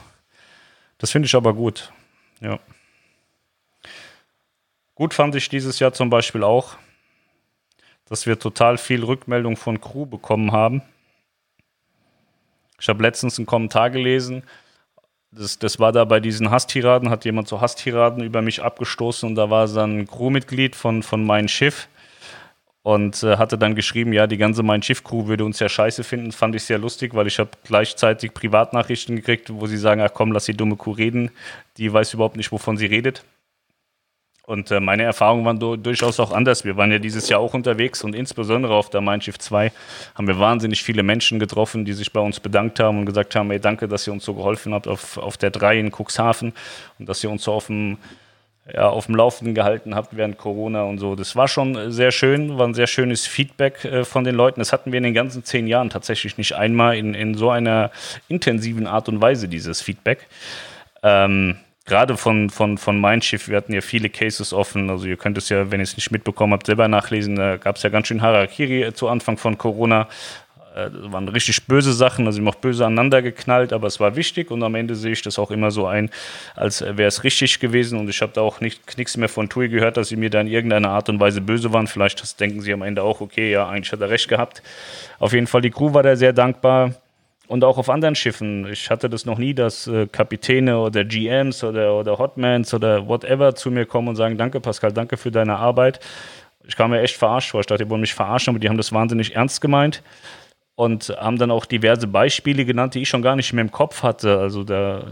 Das 0.98 1.12
finde 1.12 1.26
ich 1.26 1.36
aber 1.36 1.54
gut. 1.54 1.92
Ja. 2.42 2.60
Gut 4.96 5.14
fand 5.14 5.34
ich 5.36 5.50
dieses 5.50 5.80
Jahr 5.80 5.94
zum 5.94 6.10
Beispiel 6.10 6.44
auch, 6.44 6.78
dass 8.12 8.26
wir 8.26 8.38
total 8.38 8.78
viel 8.78 9.06
Rückmeldung 9.06 9.56
von 9.56 9.80
Crew 9.80 10.06
bekommen 10.06 10.52
haben. 10.52 10.82
Ich 12.78 12.90
habe 12.90 13.02
letztens 13.02 13.40
einen 13.40 13.46
Kommentar 13.46 13.90
gelesen. 13.90 14.44
Das, 15.32 15.58
das 15.60 15.80
war 15.80 15.94
da 15.94 16.04
bei 16.04 16.20
diesen 16.20 16.52
Hasstiraden, 16.52 17.10
hat 17.10 17.24
jemand 17.24 17.48
so 17.48 17.62
Hasstiraden 17.62 18.22
über 18.22 18.42
mich 18.42 18.62
abgestoßen 18.62 19.30
und 19.30 19.36
da 19.36 19.50
war 19.50 19.66
dann 19.66 20.00
ein 20.00 20.08
Crewmitglied 20.08 20.76
von, 20.76 21.04
von 21.04 21.24
meinem 21.24 21.48
Schiff 21.48 21.88
und 22.84 23.24
äh, 23.24 23.38
hatte 23.38 23.58
dann 23.58 23.76
geschrieben, 23.76 24.12
ja, 24.12 24.28
die 24.28 24.36
ganze 24.36 24.62
Mein 24.62 24.84
Schiff-Crew 24.84 25.28
würde 25.28 25.46
uns 25.46 25.60
ja 25.60 25.70
scheiße 25.70 26.04
finden. 26.04 26.34
Fand 26.34 26.54
ich 26.54 26.64
sehr 26.64 26.80
lustig, 26.80 27.14
weil 27.14 27.28
ich 27.28 27.40
habe 27.40 27.52
gleichzeitig 27.64 28.34
Privatnachrichten 28.34 29.16
gekriegt, 29.16 29.54
wo 29.54 29.68
sie 29.68 29.78
sagen, 29.78 30.02
ach 30.02 30.14
komm, 30.14 30.34
lass 30.34 30.44
die 30.44 30.58
dumme 30.58 30.76
Crew 30.76 30.92
reden. 30.92 31.32
Die 31.78 31.94
weiß 31.94 32.14
überhaupt 32.14 32.36
nicht, 32.36 32.52
wovon 32.52 32.76
sie 32.76 32.88
redet. 32.88 33.24
Und 34.44 34.72
äh, 34.72 34.80
meine 34.80 35.04
Erfahrungen 35.04 35.46
waren 35.46 35.84
durchaus 35.84 36.20
auch 36.20 36.32
anders. 36.32 36.66
Wir 36.66 36.76
waren 36.76 36.92
ja 36.92 36.98
dieses 36.98 37.30
Jahr 37.30 37.40
auch 37.40 37.54
unterwegs 37.54 38.04
und 38.04 38.16
insbesondere 38.16 38.74
auf 38.74 38.90
der 38.90 39.02
Mein 39.02 39.22
Schiff 39.22 39.38
2 39.38 39.72
haben 40.16 40.28
wir 40.28 40.40
wahnsinnig 40.40 40.84
viele 40.84 41.04
Menschen 41.04 41.40
getroffen, 41.40 41.86
die 41.86 41.94
sich 41.94 42.12
bei 42.12 42.20
uns 42.20 42.40
bedankt 42.40 42.80
haben 42.80 43.00
und 43.00 43.06
gesagt 43.06 43.36
haben, 43.36 43.52
ey, 43.52 43.60
danke, 43.60 43.88
dass 43.88 44.08
ihr 44.08 44.14
uns 44.14 44.26
so 44.26 44.34
geholfen 44.34 44.74
habt 44.74 44.88
auf, 44.88 45.18
auf 45.18 45.38
der 45.38 45.52
3 45.52 45.80
in 45.80 45.92
Cuxhaven 45.92 46.54
und 46.98 47.08
dass 47.08 47.24
ihr 47.24 47.30
uns 47.30 47.44
so 47.44 47.54
auf 47.54 47.68
dem, 47.68 47.98
ja, 48.74 48.90
auf 48.90 49.06
dem 49.06 49.16
Laufenden 49.16 49.54
gehalten 49.54 49.94
habt 49.94 50.18
während 50.18 50.40
Corona 50.40 50.84
und 50.84 50.98
so. 50.98 51.16
Das 51.16 51.36
war 51.36 51.48
schon 51.48 51.92
sehr 51.92 52.12
schön, 52.12 52.58
war 52.58 52.68
ein 52.68 52.74
sehr 52.74 52.88
schönes 52.88 53.28
Feedback 53.28 53.86
äh, 53.86 54.04
von 54.04 54.24
den 54.24 54.34
Leuten. 54.34 54.60
Das 54.60 54.74
hatten 54.74 54.92
wir 54.92 54.98
in 54.98 55.04
den 55.04 55.14
ganzen 55.14 55.44
zehn 55.44 55.68
Jahren 55.68 55.92
tatsächlich 55.92 56.40
nicht 56.40 56.56
einmal 56.56 56.98
in, 56.98 57.14
in 57.14 57.36
so 57.36 57.52
einer 57.52 57.92
intensiven 58.28 58.88
Art 58.88 59.08
und 59.08 59.22
Weise, 59.22 59.48
dieses 59.48 59.82
Feedback. 59.82 60.28
Ähm, 61.04 61.58
gerade 61.86 62.18
von, 62.18 62.50
von, 62.50 62.78
von 62.78 63.00
Mein 63.00 63.22
Schiff, 63.22 63.48
wir 63.48 63.58
hatten 63.58 63.74
ja 63.74 63.82
viele 63.82 64.10
Cases 64.10 64.54
offen. 64.54 64.90
Also 64.90 65.08
ihr 65.08 65.18
könnt 65.18 65.38
es 65.38 65.50
ja, 65.50 65.72
wenn 65.72 65.80
ihr 65.80 65.84
es 65.84 65.96
nicht 65.96 66.12
mitbekommen 66.12 66.54
habt, 66.54 66.66
selber 66.66 66.88
nachlesen. 66.88 67.36
Da 67.36 67.58
gab 67.58 67.78
es 67.78 67.84
ja 67.84 67.90
ganz 67.90 68.08
schön 68.08 68.22
Harakiri 68.22 68.94
zu 68.94 69.08
Anfang 69.08 69.38
von 69.38 69.58
Corona. 69.58 70.08
Äh, 70.76 70.90
das 70.90 71.12
waren 71.12 71.28
richtig 71.28 71.66
böse 71.68 71.94
Sachen, 71.94 72.26
also 72.28 72.40
immer 72.40 72.52
auch 72.52 72.56
böse 72.56 72.86
aneinander 72.86 73.22
geknallt, 73.22 73.74
aber 73.74 73.88
es 73.88 74.00
war 74.00 74.16
wichtig 74.16 74.52
und 74.52 74.64
am 74.64 74.76
Ende 74.76 74.96
sehe 74.96 75.12
ich 75.12 75.22
das 75.22 75.40
auch 75.40 75.52
immer 75.52 75.72
so 75.72 75.88
ein, 75.88 76.10
als 76.56 76.82
wäre 76.82 77.06
es 77.06 77.24
richtig 77.24 77.60
gewesen 77.60 78.00
und 78.00 78.10
ich 78.10 78.22
habe 78.22 78.32
da 78.34 78.42
auch 78.42 78.60
nichts 78.62 79.18
mehr 79.18 79.30
von 79.30 79.50
Tui 79.50 79.70
gehört, 79.70 79.98
dass 79.98 80.10
sie 80.10 80.16
mir 80.16 80.30
da 80.30 80.42
in 80.42 80.48
irgendeiner 80.48 80.90
Art 80.90 81.10
und 81.10 81.20
Weise 81.20 81.42
böse 81.42 81.74
waren. 81.74 81.88
Vielleicht 81.88 82.40
denken 82.40 82.62
sie 82.62 82.74
am 82.74 82.82
Ende 82.82 83.04
auch, 83.04 83.22
okay, 83.22 83.52
ja, 83.52 83.68
eigentlich 83.68 83.92
hat 83.92 84.02
er 84.02 84.10
recht 84.10 84.28
gehabt. 84.28 84.62
Auf 85.20 85.34
jeden 85.34 85.48
Fall, 85.48 85.62
die 85.62 85.72
Crew 85.72 85.94
war 85.94 86.04
da 86.04 86.16
sehr 86.16 86.34
dankbar 86.34 86.94
und 87.52 87.66
auch 87.66 87.78
auf 87.78 87.90
anderen 87.90 88.16
Schiffen. 88.16 88.66
Ich 88.72 88.90
hatte 88.90 89.10
das 89.10 89.26
noch 89.26 89.38
nie, 89.38 89.54
dass 89.54 89.86
äh, 89.86 90.08
Kapitäne 90.08 90.80
oder 90.80 91.04
GMs 91.04 91.66
oder, 91.66 91.96
oder 91.96 92.18
Hotmans 92.18 92.74
oder 92.74 93.10
whatever 93.10 93.54
zu 93.56 93.70
mir 93.72 93.86
kommen 93.86 94.08
und 94.08 94.16
sagen, 94.16 94.38
danke 94.38 94.62
Pascal, 94.62 94.94
danke 94.94 95.18
für 95.18 95.32
deine 95.32 95.58
Arbeit. 95.58 96.00
Ich 96.66 96.78
kam 96.78 96.92
mir 96.92 97.02
echt 97.02 97.18
verarscht 97.18 97.52
vor. 97.52 97.60
Ich 97.60 97.66
dachte, 97.66 97.84
die 97.84 97.90
wollen 97.90 98.00
mich 98.00 98.14
verarschen, 98.14 98.52
aber 98.52 98.60
die 98.60 98.70
haben 98.70 98.78
das 98.78 98.94
wahnsinnig 98.94 99.36
ernst 99.36 99.60
gemeint 99.60 100.02
und 100.76 101.10
haben 101.20 101.38
dann 101.38 101.52
auch 101.52 101.66
diverse 101.66 102.08
Beispiele 102.08 102.64
genannt, 102.64 102.96
die 102.96 103.02
ich 103.02 103.10
schon 103.10 103.22
gar 103.22 103.36
nicht 103.36 103.52
mehr 103.52 103.66
im 103.66 103.72
Kopf 103.72 104.02
hatte. 104.02 104.40
Also 104.40 104.64
da 104.64 105.04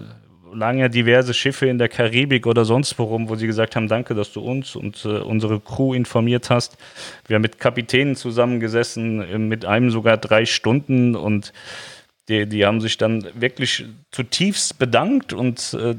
lagen 0.54 0.80
ja 0.80 0.88
diverse 0.88 1.34
Schiffe 1.34 1.66
in 1.66 1.78
der 1.78 1.90
Karibik 1.90 2.48
oder 2.48 2.64
sonst 2.64 2.98
worum, 2.98 3.28
wo 3.28 3.36
sie 3.36 3.48
gesagt 3.48 3.76
haben, 3.76 3.90
danke, 3.90 4.16
dass 4.16 4.32
du 4.32 4.40
uns 4.40 4.78
und 4.78 5.04
äh, 5.04 5.10
unsere 5.10 5.60
Crew 5.60 5.94
informiert 5.94 6.50
hast. 6.50 6.78
Wir 7.28 7.36
haben 7.36 7.42
mit 7.42 7.60
Kapitänen 7.60 8.16
zusammengesessen, 8.16 9.22
äh, 9.22 9.38
mit 9.38 9.66
einem 9.66 9.92
sogar 9.92 10.16
drei 10.16 10.46
Stunden 10.46 11.18
und 11.18 11.52
die, 12.30 12.46
die 12.48 12.66
haben 12.66 12.80
sich 12.80 12.98
dann 12.98 13.28
wirklich 13.34 13.86
zutiefst 14.12 14.78
bedankt 14.80 15.34
und 15.34 15.74
äh, 15.74 15.96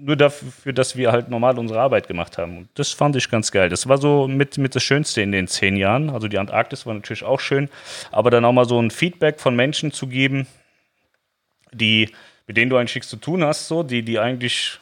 nur 0.00 0.16
dafür, 0.16 0.72
dass 0.72 0.96
wir 0.96 1.12
halt 1.12 1.28
normal 1.28 1.58
unsere 1.58 1.80
Arbeit 1.80 2.08
gemacht 2.08 2.38
haben. 2.38 2.58
Und 2.58 2.68
das 2.74 2.92
fand 2.92 3.16
ich 3.16 3.30
ganz 3.30 3.50
geil. 3.50 3.68
Das 3.68 3.88
war 3.88 3.98
so 3.98 4.28
mit, 4.28 4.58
mit 4.58 4.74
das 4.74 4.82
Schönste 4.82 5.22
in 5.22 5.32
den 5.32 5.48
zehn 5.48 5.76
Jahren. 5.76 6.10
Also 6.10 6.28
die 6.28 6.38
Antarktis 6.38 6.86
war 6.86 6.94
natürlich 6.94 7.24
auch 7.24 7.40
schön, 7.40 7.68
aber 8.10 8.30
dann 8.30 8.44
auch 8.44 8.52
mal 8.52 8.64
so 8.64 8.80
ein 8.80 8.90
Feedback 8.90 9.40
von 9.40 9.56
Menschen 9.56 9.92
zu 9.92 10.06
geben, 10.06 10.46
die, 11.72 12.10
mit 12.46 12.56
denen 12.56 12.70
du 12.70 12.76
eigentlich 12.76 12.94
nichts 12.94 13.10
zu 13.10 13.16
tun 13.16 13.44
hast, 13.44 13.68
so, 13.68 13.82
die, 13.82 14.02
die 14.02 14.18
eigentlich 14.18 14.78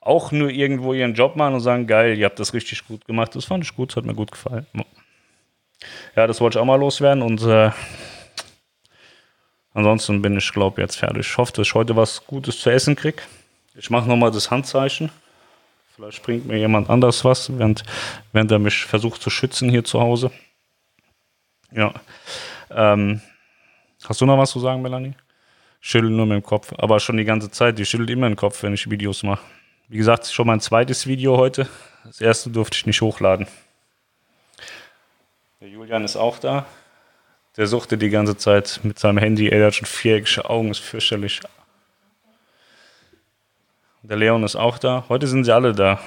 auch 0.00 0.32
nur 0.32 0.50
irgendwo 0.50 0.94
ihren 0.94 1.14
Job 1.14 1.36
machen 1.36 1.54
und 1.54 1.60
sagen, 1.60 1.86
geil, 1.86 2.16
ihr 2.16 2.24
habt 2.24 2.38
das 2.38 2.54
richtig 2.54 2.86
gut 2.86 3.04
gemacht. 3.04 3.34
Das 3.34 3.44
fand 3.44 3.64
ich 3.64 3.74
gut, 3.74 3.90
das 3.90 3.96
hat 3.96 4.06
mir 4.06 4.14
gut 4.14 4.30
gefallen. 4.30 4.66
Ja, 6.16 6.26
das 6.26 6.40
wollte 6.40 6.58
ich 6.58 6.62
auch 6.62 6.66
mal 6.66 6.80
loswerden 6.80 7.22
und 7.22 7.42
äh, 7.42 7.70
Ansonsten 9.78 10.20
bin 10.20 10.36
ich, 10.36 10.52
glaube 10.52 10.80
jetzt 10.82 10.96
fertig. 10.96 11.28
Ich 11.28 11.36
hoffe, 11.36 11.52
dass 11.52 11.68
ich 11.68 11.72
heute 11.72 11.94
was 11.94 12.26
Gutes 12.26 12.58
zu 12.58 12.68
essen 12.68 12.96
kriege. 12.96 13.22
Ich 13.76 13.90
mache 13.90 14.08
nochmal 14.08 14.32
das 14.32 14.50
Handzeichen. 14.50 15.08
Vielleicht 15.94 16.20
bringt 16.24 16.46
mir 16.46 16.58
jemand 16.58 16.90
anders 16.90 17.24
was, 17.24 17.56
während, 17.56 17.84
während 18.32 18.50
er 18.50 18.58
mich 18.58 18.84
versucht 18.86 19.22
zu 19.22 19.30
schützen 19.30 19.70
hier 19.70 19.84
zu 19.84 20.00
Hause. 20.00 20.32
Ja. 21.70 21.94
Ähm, 22.72 23.20
hast 24.04 24.20
du 24.20 24.26
noch 24.26 24.36
was 24.36 24.50
zu 24.50 24.58
sagen, 24.58 24.82
Melanie? 24.82 25.14
Schüttel 25.80 26.10
nur 26.10 26.26
mit 26.26 26.34
dem 26.34 26.42
Kopf. 26.42 26.72
Aber 26.76 26.98
schon 26.98 27.16
die 27.16 27.24
ganze 27.24 27.48
Zeit. 27.48 27.78
Die 27.78 27.86
schüttelt 27.86 28.10
immer 28.10 28.28
den 28.28 28.34
Kopf, 28.34 28.64
wenn 28.64 28.74
ich 28.74 28.90
Videos 28.90 29.22
mache. 29.22 29.44
Wie 29.86 29.98
gesagt, 29.98 30.26
schon 30.26 30.48
mein 30.48 30.58
zweites 30.58 31.06
Video 31.06 31.36
heute. 31.36 31.68
Das 32.02 32.20
erste 32.20 32.50
durfte 32.50 32.78
ich 32.78 32.86
nicht 32.86 33.00
hochladen. 33.00 33.46
Der 35.60 35.68
Julian 35.68 36.02
ist 36.02 36.16
auch 36.16 36.40
da. 36.40 36.66
Der 37.58 37.66
suchte 37.66 37.98
die 37.98 38.08
ganze 38.08 38.36
Zeit 38.36 38.78
mit 38.84 39.00
seinem 39.00 39.18
Handy. 39.18 39.48
Er 39.48 39.66
hat 39.66 39.74
schon 39.74 39.86
viereckige 39.86 40.48
Augen, 40.48 40.70
ist 40.70 40.78
fürchterlich. 40.78 41.40
Der 44.04 44.16
Leon 44.16 44.44
ist 44.44 44.54
auch 44.54 44.78
da. 44.78 45.04
Heute 45.08 45.26
sind 45.26 45.42
sie 45.42 45.52
alle 45.52 45.72
da. 45.72 45.98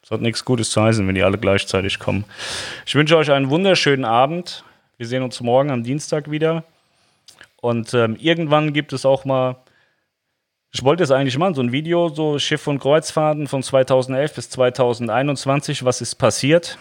Es 0.00 0.12
hat 0.12 0.20
nichts 0.20 0.44
Gutes 0.44 0.70
zu 0.70 0.80
heißen, 0.80 1.04
wenn 1.08 1.16
die 1.16 1.24
alle 1.24 1.38
gleichzeitig 1.38 1.98
kommen. 1.98 2.24
Ich 2.86 2.94
wünsche 2.94 3.16
euch 3.16 3.32
einen 3.32 3.50
wunderschönen 3.50 4.04
Abend. 4.04 4.62
Wir 4.96 5.08
sehen 5.08 5.24
uns 5.24 5.40
morgen 5.40 5.72
am 5.72 5.82
Dienstag 5.82 6.30
wieder. 6.30 6.62
Und 7.60 7.94
ähm, 7.94 8.14
irgendwann 8.20 8.74
gibt 8.74 8.92
es 8.92 9.04
auch 9.04 9.24
mal, 9.24 9.56
ich 10.70 10.84
wollte 10.84 11.02
es 11.02 11.10
eigentlich 11.10 11.36
machen, 11.36 11.54
so 11.54 11.62
ein 11.62 11.72
Video, 11.72 12.10
so 12.10 12.38
Schiff- 12.38 12.68
und 12.68 12.78
Kreuzfahrten 12.78 13.48
von 13.48 13.64
2011 13.64 14.34
bis 14.34 14.50
2021, 14.50 15.84
was 15.84 16.00
ist 16.00 16.14
passiert. 16.14 16.78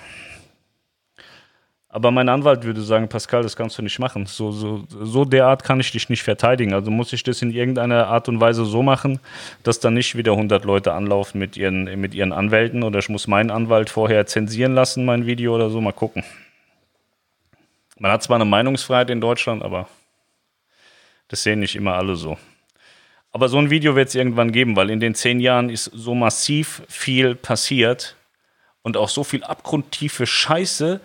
Aber 1.94 2.10
mein 2.10 2.28
Anwalt 2.28 2.64
würde 2.64 2.82
sagen, 2.82 3.08
Pascal, 3.08 3.44
das 3.44 3.56
kannst 3.56 3.78
du 3.78 3.84
nicht 3.84 4.00
machen. 4.00 4.26
So, 4.26 4.52
so, 4.52 4.84
so 4.90 5.26
derart 5.26 5.64
kann 5.64 5.80
ich 5.80 5.92
dich 5.92 6.10
nicht 6.10 6.24
verteidigen. 6.24 6.74
Also 6.74 6.90
muss 6.90 7.14
ich 7.14 7.22
das 7.22 7.44
in 7.44 7.52
irgendeiner 7.52 8.08
Art 8.08 8.28
und 8.28 8.42
Weise 8.42 8.66
so 8.66 8.82
machen, 8.82 9.20
dass 9.62 9.80
dann 9.80 9.94
nicht 9.94 10.18
wieder 10.18 10.32
100 10.32 10.66
Leute 10.66 10.94
anlaufen 10.94 11.38
mit 11.38 11.56
ihren, 11.56 11.84
mit 12.02 12.16
ihren 12.16 12.34
Anwälten 12.34 12.82
oder 12.82 12.98
ich 12.98 13.10
muss 13.10 13.28
meinen 13.28 13.52
Anwalt 13.52 13.92
vorher 13.92 14.26
zensieren 14.26 14.74
lassen, 14.74 15.06
mein 15.06 15.28
Video 15.28 15.54
oder 15.54 15.70
so. 15.70 15.82
Mal 15.82 15.92
gucken. 15.92 16.24
Man 18.00 18.12
hat 18.12 18.24
zwar 18.24 18.38
eine 18.38 18.46
Meinungsfreiheit 18.46 19.12
in 19.12 19.22
Deutschland, 19.22 19.62
aber 19.62 19.88
das 21.28 21.44
sehen 21.44 21.60
nicht 21.60 21.76
immer 21.76 21.94
alle 21.94 22.16
so. 22.16 22.40
Aber 23.32 23.50
so 23.50 23.60
ein 23.60 23.70
Video 23.70 23.96
wird 23.96 24.08
es 24.08 24.16
irgendwann 24.16 24.52
geben, 24.52 24.76
weil 24.76 24.90
in 24.90 25.00
den 25.00 25.14
zehn 25.14 25.40
Jahren 25.40 25.70
ist 25.70 25.92
so 25.94 26.16
massiv 26.16 26.82
viel 26.88 27.36
passiert 27.36 28.16
und 28.82 28.98
auch 28.98 29.10
so 29.10 29.24
viel 29.24 29.44
abgrundtiefe 29.44 30.26
Scheiße, 30.26 31.00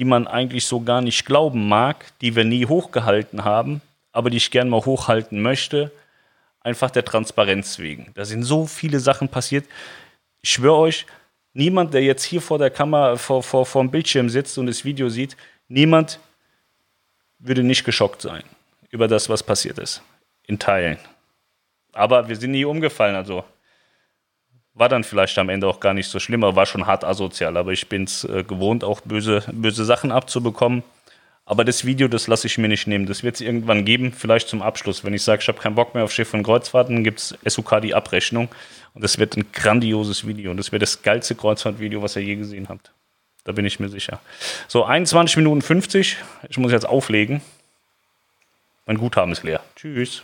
die 0.00 0.06
man 0.06 0.26
eigentlich 0.26 0.64
so 0.64 0.80
gar 0.80 1.02
nicht 1.02 1.26
glauben 1.26 1.68
mag, 1.68 2.06
die 2.22 2.34
wir 2.34 2.44
nie 2.44 2.64
hochgehalten 2.64 3.44
haben, 3.44 3.82
aber 4.12 4.30
die 4.30 4.38
ich 4.38 4.50
gerne 4.50 4.70
mal 4.70 4.82
hochhalten 4.86 5.42
möchte, 5.42 5.92
einfach 6.62 6.90
der 6.90 7.04
Transparenz 7.04 7.78
wegen. 7.78 8.10
Da 8.14 8.24
sind 8.24 8.44
so 8.44 8.64
viele 8.64 8.98
Sachen 8.98 9.28
passiert. 9.28 9.66
Ich 10.40 10.52
schwöre 10.52 10.78
euch, 10.78 11.04
niemand, 11.52 11.92
der 11.92 12.02
jetzt 12.02 12.24
hier 12.24 12.40
vor 12.40 12.56
der 12.56 12.70
Kamera, 12.70 13.16
vor, 13.16 13.42
vor, 13.42 13.66
vor 13.66 13.82
dem 13.82 13.90
Bildschirm 13.90 14.30
sitzt 14.30 14.56
und 14.56 14.68
das 14.68 14.86
Video 14.86 15.10
sieht, 15.10 15.36
niemand 15.68 16.18
würde 17.38 17.62
nicht 17.62 17.84
geschockt 17.84 18.22
sein 18.22 18.42
über 18.88 19.06
das, 19.06 19.28
was 19.28 19.42
passiert 19.42 19.78
ist. 19.78 20.02
In 20.46 20.58
Teilen. 20.58 20.96
Aber 21.92 22.26
wir 22.26 22.36
sind 22.36 22.52
nie 22.52 22.64
umgefallen, 22.64 23.16
also 23.16 23.44
war 24.74 24.88
dann 24.88 25.04
vielleicht 25.04 25.36
am 25.38 25.48
Ende 25.48 25.66
auch 25.66 25.80
gar 25.80 25.94
nicht 25.94 26.08
so 26.08 26.18
schlimm, 26.18 26.44
aber 26.44 26.56
war 26.56 26.66
schon 26.66 26.86
hart 26.86 27.04
asozial. 27.04 27.56
Aber 27.56 27.72
ich 27.72 27.88
bin 27.88 28.04
es 28.04 28.24
äh, 28.24 28.44
gewohnt, 28.44 28.84
auch 28.84 29.00
böse, 29.00 29.44
böse 29.52 29.84
Sachen 29.84 30.12
abzubekommen. 30.12 30.82
Aber 31.44 31.64
das 31.64 31.84
Video, 31.84 32.06
das 32.06 32.28
lasse 32.28 32.46
ich 32.46 32.58
mir 32.58 32.68
nicht 32.68 32.86
nehmen. 32.86 33.06
Das 33.06 33.24
wird 33.24 33.34
es 33.34 33.40
irgendwann 33.40 33.84
geben, 33.84 34.12
vielleicht 34.12 34.48
zum 34.48 34.62
Abschluss. 34.62 35.04
Wenn 35.04 35.14
ich 35.14 35.22
sage, 35.22 35.42
ich 35.42 35.48
habe 35.48 35.58
keinen 35.58 35.74
Bock 35.74 35.94
mehr 35.94 36.04
auf 36.04 36.12
Schiff 36.12 36.32
und 36.32 36.44
Kreuzfahrten, 36.44 37.02
gibt 37.02 37.18
es 37.18 37.36
SUK 37.44 37.80
die 37.82 37.94
Abrechnung. 37.94 38.48
Und 38.94 39.02
das 39.02 39.18
wird 39.18 39.36
ein 39.36 39.50
grandioses 39.52 40.26
Video. 40.26 40.52
Und 40.52 40.58
das 40.58 40.70
wird 40.70 40.82
das 40.82 41.02
geilste 41.02 41.34
Kreuzfahrtvideo, 41.34 42.02
was 42.02 42.14
ihr 42.14 42.22
je 42.22 42.36
gesehen 42.36 42.68
habt. 42.68 42.92
Da 43.44 43.52
bin 43.52 43.64
ich 43.64 43.80
mir 43.80 43.88
sicher. 43.88 44.20
So, 44.68 44.84
21 44.84 45.38
Minuten 45.38 45.62
50. 45.62 46.18
Ich 46.48 46.58
muss 46.58 46.70
jetzt 46.70 46.86
auflegen. 46.86 47.40
Mein 48.86 48.98
Guthaben 48.98 49.32
ist 49.32 49.42
leer. 49.42 49.60
Tschüss. 49.74 50.22